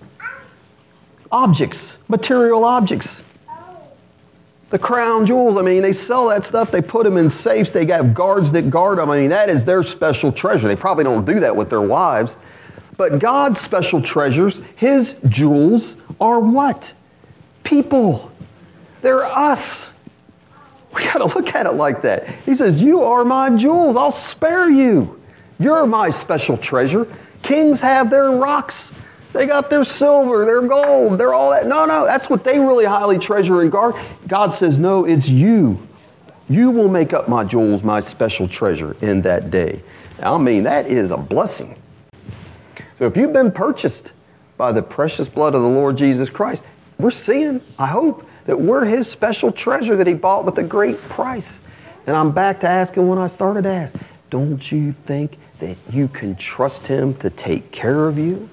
[1.32, 3.22] Objects, material objects.
[4.70, 7.84] The crown jewels, I mean, they sell that stuff, they put them in safes, they
[7.84, 9.10] got guards that guard them.
[9.10, 10.66] I mean, that is their special treasure.
[10.66, 12.36] They probably don't do that with their wives.
[12.96, 16.92] But God's special treasures, His jewels, are what?
[17.62, 18.30] People.
[19.04, 19.86] They're us.
[20.94, 22.26] We got to look at it like that.
[22.46, 23.96] He says, You are my jewels.
[23.96, 25.20] I'll spare you.
[25.58, 27.06] You're my special treasure.
[27.42, 28.92] Kings have their rocks.
[29.34, 31.66] They got their silver, their gold, they're all that.
[31.66, 33.96] No, no, that's what they really highly treasure and guard.
[34.26, 35.86] God says, No, it's you.
[36.48, 39.82] You will make up my jewels, my special treasure in that day.
[40.22, 41.76] I mean, that is a blessing.
[42.96, 44.12] So if you've been purchased
[44.56, 46.64] by the precious blood of the Lord Jesus Christ,
[46.98, 51.00] we're seeing, I hope, that we're his special treasure that he bought with a great
[51.08, 51.60] price.
[52.06, 53.94] And I'm back to asking when I started to ask,
[54.30, 58.48] don't you think that you can trust him to take care of you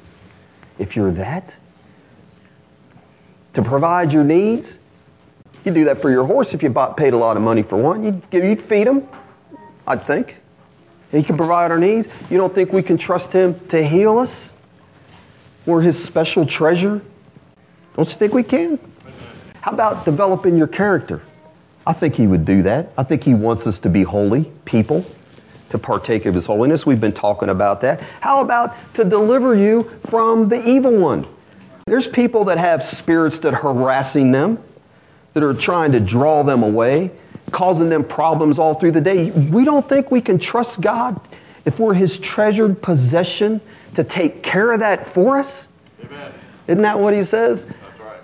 [0.80, 1.54] if you're that?
[3.56, 4.78] To provide your needs?
[5.66, 7.78] You'd do that for your horse if you bought, paid a lot of money for
[7.78, 8.04] one.
[8.04, 9.08] You'd, give, you'd feed him,
[9.86, 10.38] I'd think.
[11.12, 12.08] He can provide our needs.
[12.30, 14.54] You don't think we can trust him to heal us?
[15.66, 17.02] We're his special treasure.
[17.96, 18.80] Don't you think we can?
[19.62, 21.22] How about developing your character?
[21.86, 22.92] I think he would do that.
[22.98, 25.06] I think he wants us to be holy people,
[25.70, 26.86] to partake of his holiness.
[26.86, 28.02] We've been talking about that.
[28.22, 31.28] How about to deliver you from the evil one?
[31.86, 34.60] There's people that have spirits that are harassing them,
[35.34, 37.12] that are trying to draw them away,
[37.52, 39.32] causing them problems all through the day.
[39.32, 41.20] We don't think we can trust God
[41.66, 43.62] if we're his treasured possession
[43.96, 45.68] to take care of that for us.
[46.04, 46.34] Amen.
[46.68, 47.66] Isn't that what he says?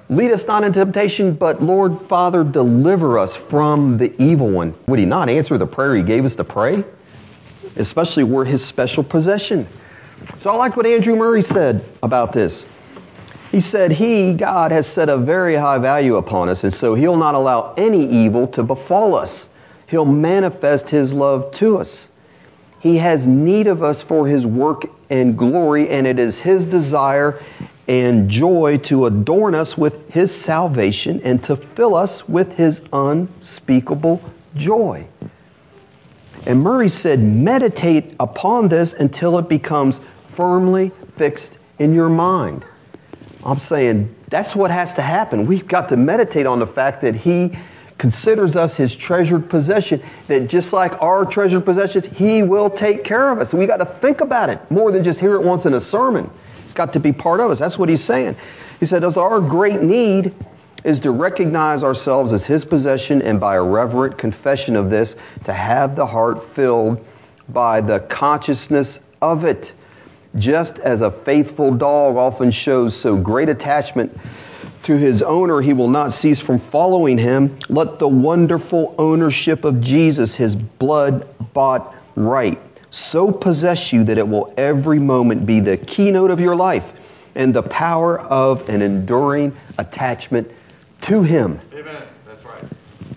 [0.10, 4.74] Lead us not into temptation, but Lord Father, deliver us from the evil one.
[4.88, 6.84] Would he not answer the prayer he gave us to pray?
[7.76, 9.68] Especially we're his special possession.
[10.39, 12.64] So I like what Andrew Murray said about this.
[13.51, 17.18] He said, He, God, has set a very high value upon us, and so He'll
[17.18, 19.47] not allow any evil to befall us.
[19.88, 22.10] He'll manifest His love to us.
[22.80, 27.41] He has need of us for His work and glory, and it is His desire
[27.88, 34.22] and joy to adorn us with His salvation and to fill us with His unspeakable
[34.56, 35.08] joy.
[36.46, 42.64] And Murray said, meditate upon this until it becomes firmly fixed in your mind.
[43.44, 45.48] I'm saying that's what has to happen.
[45.48, 47.58] We've got to meditate on the fact that He
[47.98, 53.32] considers us His treasured possession, that just like our treasured possessions, He will take care
[53.32, 53.54] of us.
[53.54, 56.30] we got to think about it more than just hear it once in a sermon
[56.78, 57.60] got to be part of us.
[57.60, 58.38] That's what he's saying.
[58.80, 60.34] He said, our great need
[60.84, 65.52] is to recognize ourselves as his possession and by a reverent confession of this, to
[65.52, 67.04] have the heart filled
[67.50, 69.74] by the consciousness of it.
[70.38, 74.16] Just as a faithful dog often shows so great attachment
[74.84, 77.58] to his owner, he will not cease from following him.
[77.68, 82.60] Let the wonderful ownership of Jesus, his blood bought right,
[82.90, 86.94] so possess you that it will every moment be the keynote of your life
[87.36, 90.50] and the power of an enduring attachment
[91.02, 91.60] to Him.
[91.74, 92.04] Amen.
[92.26, 92.64] That's right.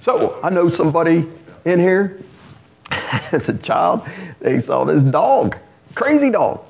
[0.00, 1.26] So I know somebody
[1.64, 2.22] in here
[3.32, 4.06] as a child,
[4.40, 5.56] they saw this dog,
[5.94, 6.62] crazy dog.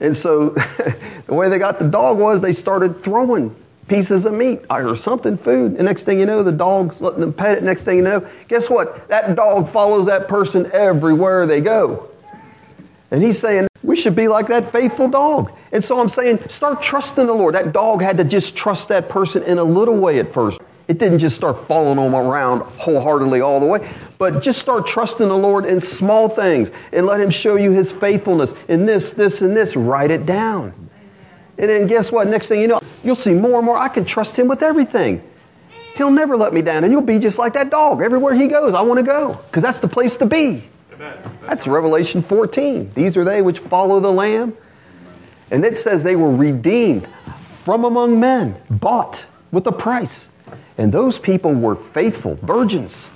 [0.00, 0.50] And so
[1.26, 3.54] the way they got the dog was they started throwing
[3.88, 5.76] pieces of meat or something, food.
[5.76, 7.62] And next thing you know, the dog's letting them pet it.
[7.62, 9.08] Next thing you know, guess what?
[9.08, 12.08] That dog follows that person everywhere they go.
[13.10, 15.52] And he's saying, we should be like that faithful dog.
[15.72, 17.54] And so I'm saying, start trusting the Lord.
[17.54, 20.58] That dog had to just trust that person in a little way at first.
[20.88, 23.88] It didn't just start following them around wholeheartedly all the way,
[24.18, 27.90] but just start trusting the Lord in small things and let Him show you His
[27.90, 29.74] faithfulness in this, this, and this.
[29.74, 30.72] Write it down.
[31.58, 32.28] And then guess what?
[32.28, 33.76] Next thing you know, you'll see more and more.
[33.76, 35.22] I can trust Him with everything.
[35.96, 36.84] He'll never let me down.
[36.84, 38.00] And you'll be just like that dog.
[38.00, 40.62] Everywhere He goes, I want to go because that's the place to be.
[40.98, 42.92] That's Revelation 14.
[42.94, 44.56] These are they which follow the Lamb.
[45.50, 47.08] And it says they were redeemed
[47.62, 50.28] from among men, bought with a price.
[50.78, 53.08] And those people were faithful, virgins.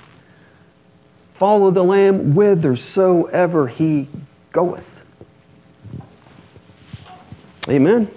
[1.35, 4.07] Follow the Lamb whithersoever he
[4.51, 4.99] goeth.
[7.67, 8.09] Amen.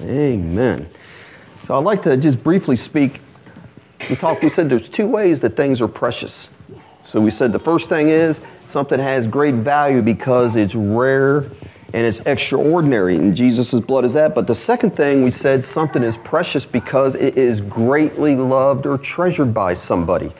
[0.00, 0.10] Amen.
[0.10, 0.90] Amen.
[1.66, 3.20] So I'd like to just briefly speak.
[4.10, 6.48] We talked, we said there's two ways that things are precious.
[7.12, 11.44] So we said the first thing is something has great value because it's rare
[11.92, 14.34] and it's extraordinary, and Jesus' blood is that.
[14.34, 18.96] But the second thing we said something is precious because it is greatly loved or
[18.96, 20.32] treasured by somebody.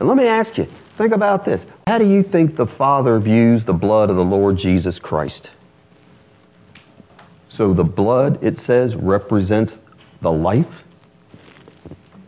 [0.00, 1.66] And let me ask you, think about this.
[1.86, 5.50] How do you think the Father views the blood of the Lord Jesus Christ?
[7.50, 9.78] So the blood, it says, represents
[10.22, 10.84] the life.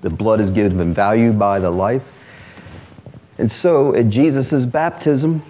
[0.02, 2.02] The blood is given value by the life.
[3.40, 5.42] And so at Jesus' baptism,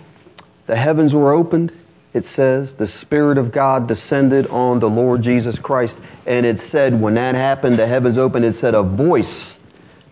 [0.68, 1.72] the heavens were opened.
[2.14, 5.98] It says the Spirit of God descended on the Lord Jesus Christ.
[6.24, 9.56] And it said, when that happened, the heavens opened, it said, a voice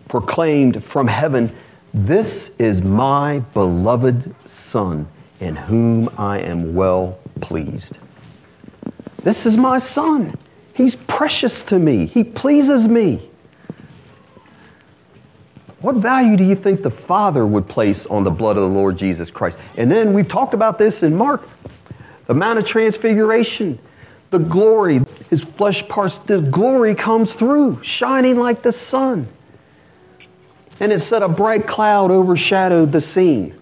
[0.09, 1.55] proclaimed from heaven,
[1.93, 5.07] This is my beloved Son,
[5.39, 7.97] in whom I am well pleased.
[9.23, 10.37] This is my Son.
[10.73, 12.07] He's precious to me.
[12.07, 13.28] He pleases me.
[15.81, 18.97] What value do you think the Father would place on the blood of the Lord
[18.97, 19.57] Jesus Christ?
[19.77, 21.47] And then we've talked about this in Mark
[22.27, 23.79] the Mount of Transfiguration,
[24.29, 25.01] the glory,
[25.31, 29.27] his flesh parts, this glory comes through, shining like the sun.
[30.79, 33.59] And it said a bright cloud overshadowed the scene.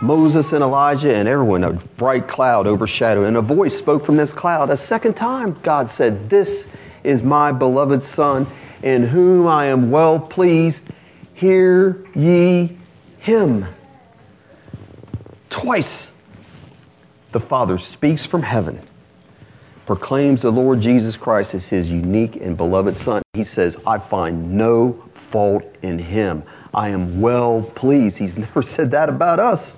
[0.00, 3.26] Moses and Elijah and everyone, a bright cloud overshadowed.
[3.26, 4.70] And a voice spoke from this cloud.
[4.70, 6.68] A second time, God said, This
[7.02, 8.46] is my beloved Son,
[8.84, 10.84] in whom I am well pleased.
[11.42, 12.78] Hear ye
[13.18, 13.66] him.
[15.50, 16.12] Twice,
[17.32, 18.78] the Father speaks from heaven,
[19.84, 23.22] proclaims the Lord Jesus Christ as his unique and beloved Son.
[23.32, 26.44] He says, I find no fault in him.
[26.72, 28.18] I am well pleased.
[28.18, 29.76] He's never said that about us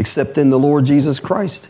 [0.00, 1.68] except in the Lord Jesus Christ.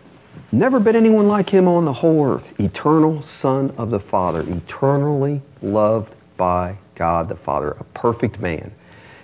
[0.51, 2.59] Never been anyone like him on the whole earth.
[2.59, 8.73] Eternal Son of the Father, eternally loved by God the Father, a perfect man.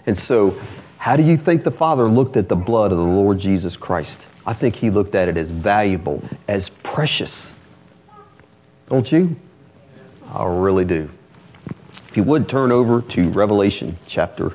[0.06, 0.58] And so,
[0.98, 4.20] how do you think the Father looked at the blood of the Lord Jesus Christ?
[4.46, 7.52] I think he looked at it as valuable, as precious.
[8.88, 9.34] Don't you?
[10.32, 11.10] I really do.
[12.08, 14.52] If you would turn over to Revelation chapter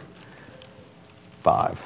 [1.43, 1.79] 5.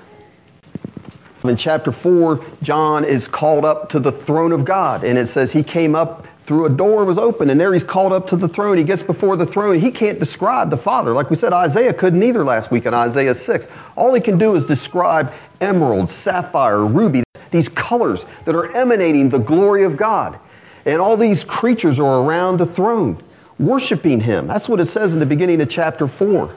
[1.43, 5.51] In chapter 4, John is called up to the throne of God, and it says
[5.51, 8.49] he came up through a door was open, and there he's called up to the
[8.49, 8.77] throne.
[8.77, 9.79] He gets before the throne.
[9.79, 11.13] He can't describe the Father.
[11.13, 13.69] Like we said, Isaiah couldn't either last week in Isaiah 6.
[13.95, 19.37] All he can do is describe emerald, sapphire, ruby, these colors that are emanating the
[19.37, 20.37] glory of God.
[20.83, 23.23] And all these creatures are around the throne
[23.57, 24.45] worshiping him.
[24.45, 26.53] That's what it says in the beginning of chapter 4.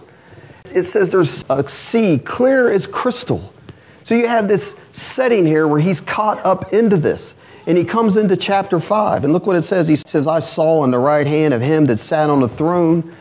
[0.75, 3.55] It says there's a sea clear as crystal.
[4.03, 7.37] So you have this setting here where he's caught up into this.
[7.67, 9.25] And he comes into chapter 5.
[9.25, 9.89] And look what it says.
[9.89, 13.15] He says, I saw in the right hand of him that sat on the throne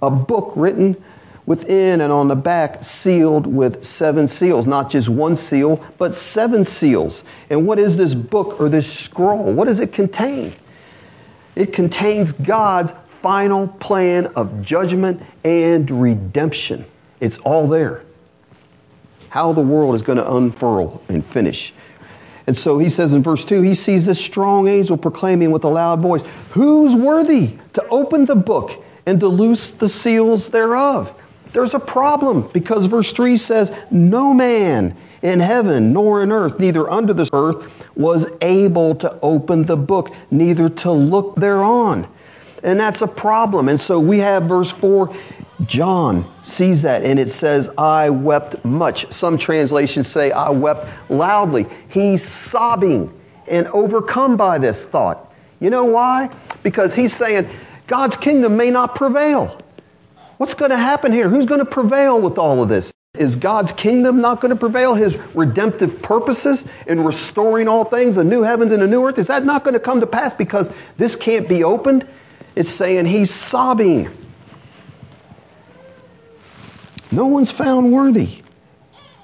[0.00, 1.02] a book written
[1.46, 4.66] within and on the back sealed with seven seals.
[4.66, 7.24] Not just one seal, but seven seals.
[7.50, 9.52] And what is this book or this scroll?
[9.52, 10.54] What does it contain?
[11.54, 16.84] It contains God's final plan of judgment and redemption.
[17.20, 18.02] It's all there.
[19.28, 21.72] How the world is going to unfurl and finish.
[22.46, 25.68] And so he says in verse 2 he sees this strong angel proclaiming with a
[25.68, 31.14] loud voice, Who's worthy to open the book and to loose the seals thereof?
[31.52, 36.90] There's a problem because verse 3 says, No man in heaven nor in earth, neither
[36.90, 42.06] under the earth, was able to open the book, neither to look thereon.
[42.62, 43.68] And that's a problem.
[43.68, 45.14] And so we have verse 4
[45.66, 49.12] John sees that and it says, I wept much.
[49.12, 51.66] Some translations say, I wept loudly.
[51.88, 53.12] He's sobbing
[53.46, 55.32] and overcome by this thought.
[55.60, 56.30] You know why?
[56.62, 57.48] Because he's saying,
[57.86, 59.60] God's kingdom may not prevail.
[60.38, 61.28] What's going to happen here?
[61.28, 62.92] Who's going to prevail with all of this?
[63.14, 64.94] Is God's kingdom not going to prevail?
[64.94, 69.28] His redemptive purposes in restoring all things, a new heavens and a new earth, is
[69.28, 72.08] that not going to come to pass because this can't be opened?
[72.56, 74.10] It's saying he's sobbing.
[77.14, 78.42] No one's found worthy.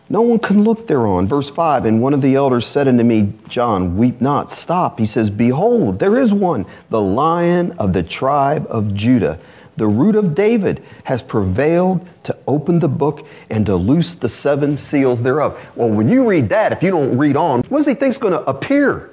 [0.08, 1.26] No one can look thereon.
[1.26, 5.00] Verse 5 And one of the elders said unto me, John, weep not, stop.
[5.00, 9.40] He says, Behold, there is one, the lion of the tribe of Judah.
[9.76, 14.76] The root of David has prevailed to open the book and to loose the seven
[14.76, 15.58] seals thereof.
[15.74, 18.18] Well, when you read that, if you don't read on, what does he think is
[18.18, 19.10] going to appear?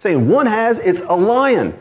[0.00, 1.78] Saying one has, it's a lion.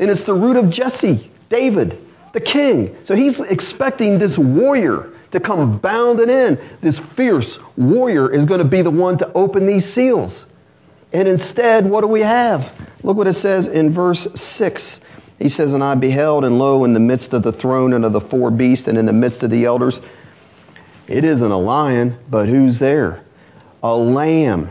[0.00, 2.96] And it's the root of Jesse, David, the king.
[3.04, 6.58] So he's expecting this warrior to come bounding in.
[6.80, 10.46] This fierce warrior is going to be the one to open these seals.
[11.12, 12.72] And instead, what do we have?
[13.02, 15.00] Look what it says in verse 6.
[15.40, 18.12] He says, And I beheld, and lo, in the midst of the throne and of
[18.12, 20.00] the four beasts, and in the midst of the elders,
[21.08, 23.24] it isn't a lion, but who's there?
[23.82, 24.70] A lamb.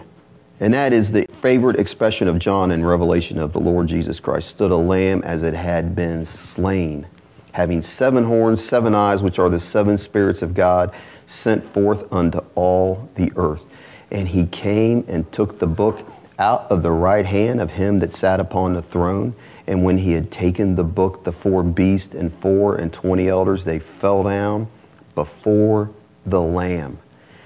[0.59, 4.47] And that is the favorite expression of John in Revelation of the Lord Jesus Christ
[4.47, 7.05] stood a lamb as it had been slain.
[7.53, 10.93] Having seven horns, seven eyes, which are the seven spirits of God,
[11.25, 13.63] sent forth unto all the earth.
[14.11, 16.05] And he came and took the book
[16.39, 19.35] out of the right hand of him that sat upon the throne.
[19.67, 23.63] And when he had taken the book, the four beasts and four and twenty elders,
[23.63, 24.67] they fell down
[25.15, 25.91] before
[26.25, 26.97] the Lamb,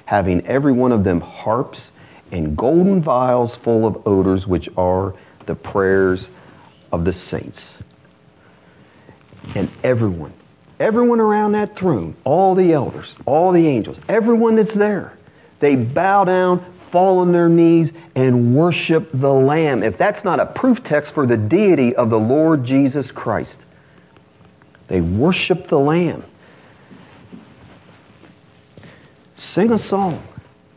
[0.05, 1.91] having every one of them harps
[2.31, 5.13] and golden vials full of odors, which are
[5.45, 6.29] the prayers
[6.91, 7.77] of the saints.
[9.55, 10.33] And everyone,
[10.79, 15.17] everyone around that throne, all the elders, all the angels, everyone that's there,
[15.59, 19.83] they bow down, fall on their knees, and worship the Lamb.
[19.83, 23.61] If that's not a proof text for the deity of the Lord Jesus Christ,
[24.87, 26.23] they worship the Lamb.
[29.35, 30.23] Sing a song.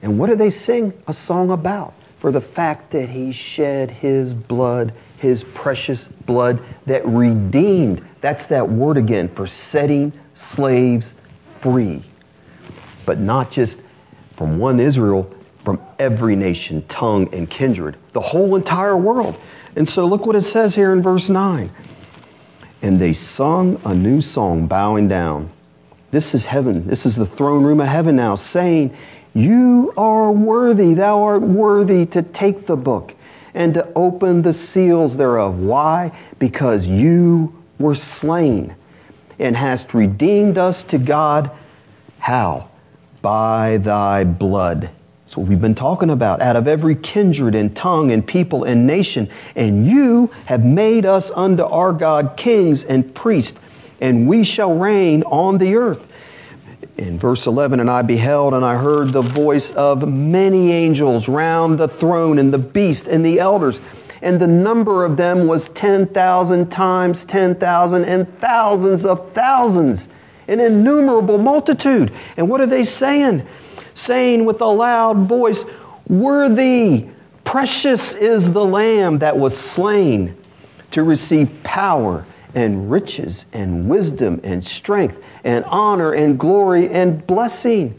[0.02, 1.94] And what do they sing a song about?
[2.18, 8.06] For the fact that he shed his blood, his precious blood that redeemed.
[8.20, 11.14] That's that word again for setting slaves
[11.60, 12.02] free.
[13.06, 13.80] But not just
[14.36, 15.32] from one Israel,
[15.64, 19.40] from every nation, tongue, and kindred, the whole entire world.
[19.76, 21.70] And so look what it says here in verse 9.
[22.82, 25.50] And they sung a new song, bowing down.
[26.10, 26.86] This is heaven.
[26.86, 28.96] This is the throne room of heaven now, saying,
[29.34, 33.14] You are worthy, thou art worthy to take the book
[33.54, 35.58] and to open the seals thereof.
[35.58, 36.12] Why?
[36.38, 38.76] Because you were slain
[39.40, 41.50] and hast redeemed us to God.
[42.20, 42.68] How?
[43.22, 44.90] By thy blood.
[45.24, 46.42] That's what we've been talking about.
[46.42, 49.30] Out of every kindred and tongue and people and nation.
[49.56, 53.58] And you have made us unto our God kings and priests,
[54.00, 56.06] and we shall reign on the earth.
[56.98, 61.78] In verse 11, and I beheld and I heard the voice of many angels round
[61.78, 63.80] the throne and the beast and the elders.
[64.22, 70.08] And the number of them was 10,000 times 10,000 and thousands of thousands,
[70.46, 72.12] an innumerable multitude.
[72.36, 73.46] And what are they saying?
[73.94, 75.64] Saying with a loud voice,
[76.08, 77.08] Worthy,
[77.44, 80.36] precious is the Lamb that was slain
[80.90, 87.98] to receive power and riches and wisdom and strength and honor and glory and blessing.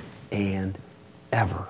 [0.31, 0.77] and
[1.31, 1.67] ever.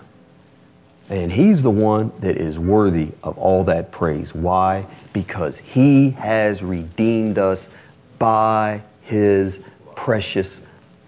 [1.10, 4.34] And he's the one that is worthy of all that praise.
[4.34, 4.86] Why?
[5.12, 7.70] Because he has redeemed us
[8.18, 9.60] by his
[9.96, 10.62] precious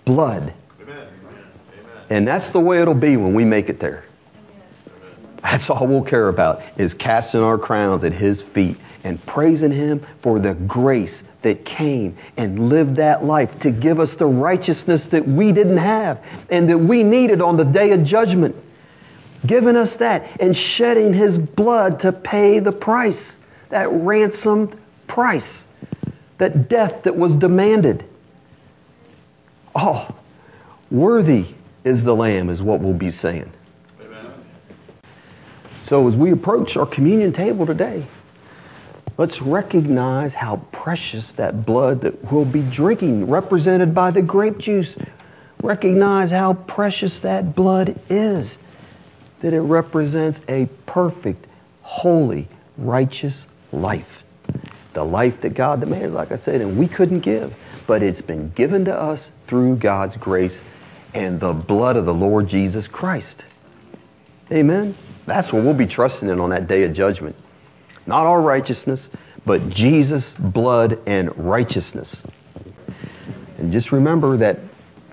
[0.04, 0.54] blood.
[2.10, 4.04] And that's the way it'll be when we make it there.
[5.41, 10.06] That's all we'll care about is casting our crowns at his feet and praising him
[10.22, 15.28] for the grace that came and lived that life to give us the righteousness that
[15.28, 18.56] we didn't have and that we needed on the day of judgment.
[19.45, 23.38] Giving us that and shedding his blood to pay the price,
[23.70, 25.66] that ransomed price,
[26.38, 28.06] that death that was demanded.
[29.76, 30.16] Oh,
[30.89, 31.47] worthy
[31.84, 33.51] is the Lamb, is what we'll be saying.
[34.01, 34.32] Amen.
[35.88, 38.06] So as we approach our communion table today,
[39.18, 44.95] Let's recognize how precious that blood that we'll be drinking, represented by the grape juice.
[45.61, 48.57] Recognize how precious that blood is,
[49.41, 51.45] that it represents a perfect,
[51.84, 52.47] holy,
[52.78, 54.24] righteous life.
[54.93, 57.53] The life that God demands, like I said, and we couldn't give,
[57.86, 60.64] but it's been given to us through God's grace
[61.14, 63.43] and the blood of the Lord Jesus Christ.
[64.51, 64.95] Amen.
[65.26, 67.36] That's what we'll be trusting in on that day of judgment.
[68.06, 69.10] Not our righteousness,
[69.45, 72.24] but Jesus' blood and righteousness.
[73.58, 74.60] And just remember that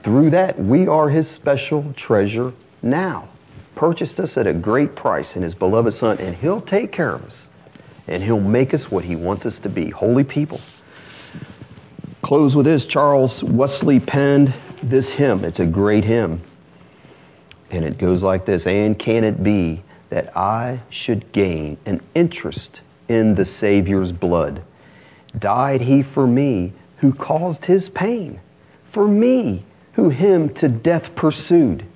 [0.02, 3.28] through that, we are his special treasure now.
[3.74, 7.24] Purchased us at a great price in his beloved Son, and he'll take care of
[7.24, 7.48] us.
[8.08, 10.60] And he'll make us what he wants us to be holy people.
[12.22, 15.44] Close with this Charles Wesley penned this hymn.
[15.44, 16.42] It's a great hymn.
[17.70, 22.80] And it goes like this And can it be that I should gain an interest
[23.08, 24.62] in the Savior's blood.
[25.36, 28.40] Died he for me who caused his pain,
[28.90, 31.86] for me who him to death pursued.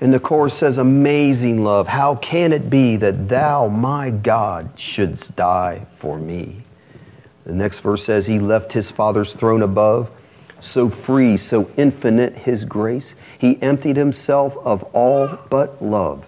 [0.00, 5.34] And the chorus says, Amazing love, how can it be that thou, my God, shouldst
[5.34, 6.62] die for me?
[7.44, 10.10] The next verse says, He left his Father's throne above,
[10.60, 13.14] so free, so infinite his grace.
[13.38, 16.26] He emptied himself of all but love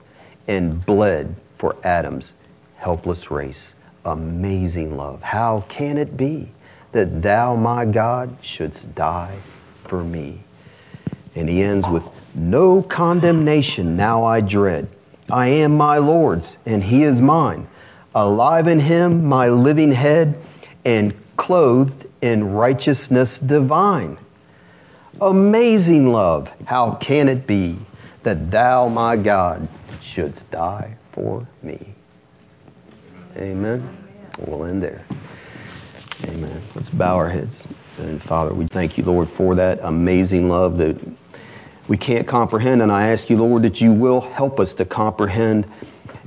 [0.48, 2.34] and bled for Adam's
[2.76, 3.74] helpless race.
[4.04, 5.22] Amazing love.
[5.22, 6.50] How can it be
[6.92, 9.38] that thou, my God, shouldst die
[9.84, 10.40] for me?
[11.34, 14.88] And he ends with, No condemnation now I dread.
[15.30, 17.66] I am my Lord's, and he is mine.
[18.14, 20.40] Alive in him, my living head,
[20.84, 24.18] and clothed in righteousness divine.
[25.20, 27.78] Amazing love, how can it be
[28.22, 29.68] that thou, my God,
[30.06, 31.94] shouldst die for me?
[33.36, 33.96] Amen.
[34.38, 35.04] We'll end there.
[36.24, 36.62] Amen.
[36.74, 37.64] Let's bow our heads.
[37.98, 40.96] And Father, we thank you, Lord, for that amazing love that
[41.88, 42.82] we can't comprehend.
[42.82, 45.66] And I ask you, Lord, that you will help us to comprehend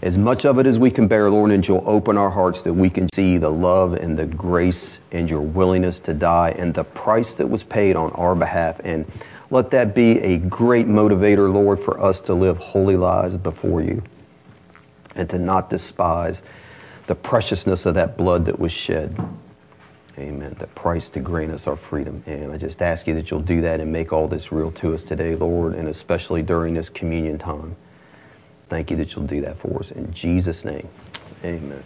[0.02, 2.74] as much of it as we can bear, Lord, and you'll open our hearts that
[2.74, 6.84] we can see the love and the grace and your willingness to die and the
[6.84, 8.80] price that was paid on our behalf.
[8.84, 9.06] And
[9.52, 14.04] let that be a great motivator, Lord, for us to live holy lives before you
[15.16, 16.42] and to not despise
[17.08, 19.18] the preciousness of that blood that was shed.
[20.18, 20.56] Amen.
[20.60, 22.24] The price to grant us our freedom.
[22.28, 24.94] And I just ask you that you'll do that and make all this real to
[24.94, 27.76] us today, Lord, and especially during this communion time.
[28.68, 29.92] Thank you that you'll do that for us.
[29.92, 30.88] In Jesus' name,
[31.44, 31.84] amen.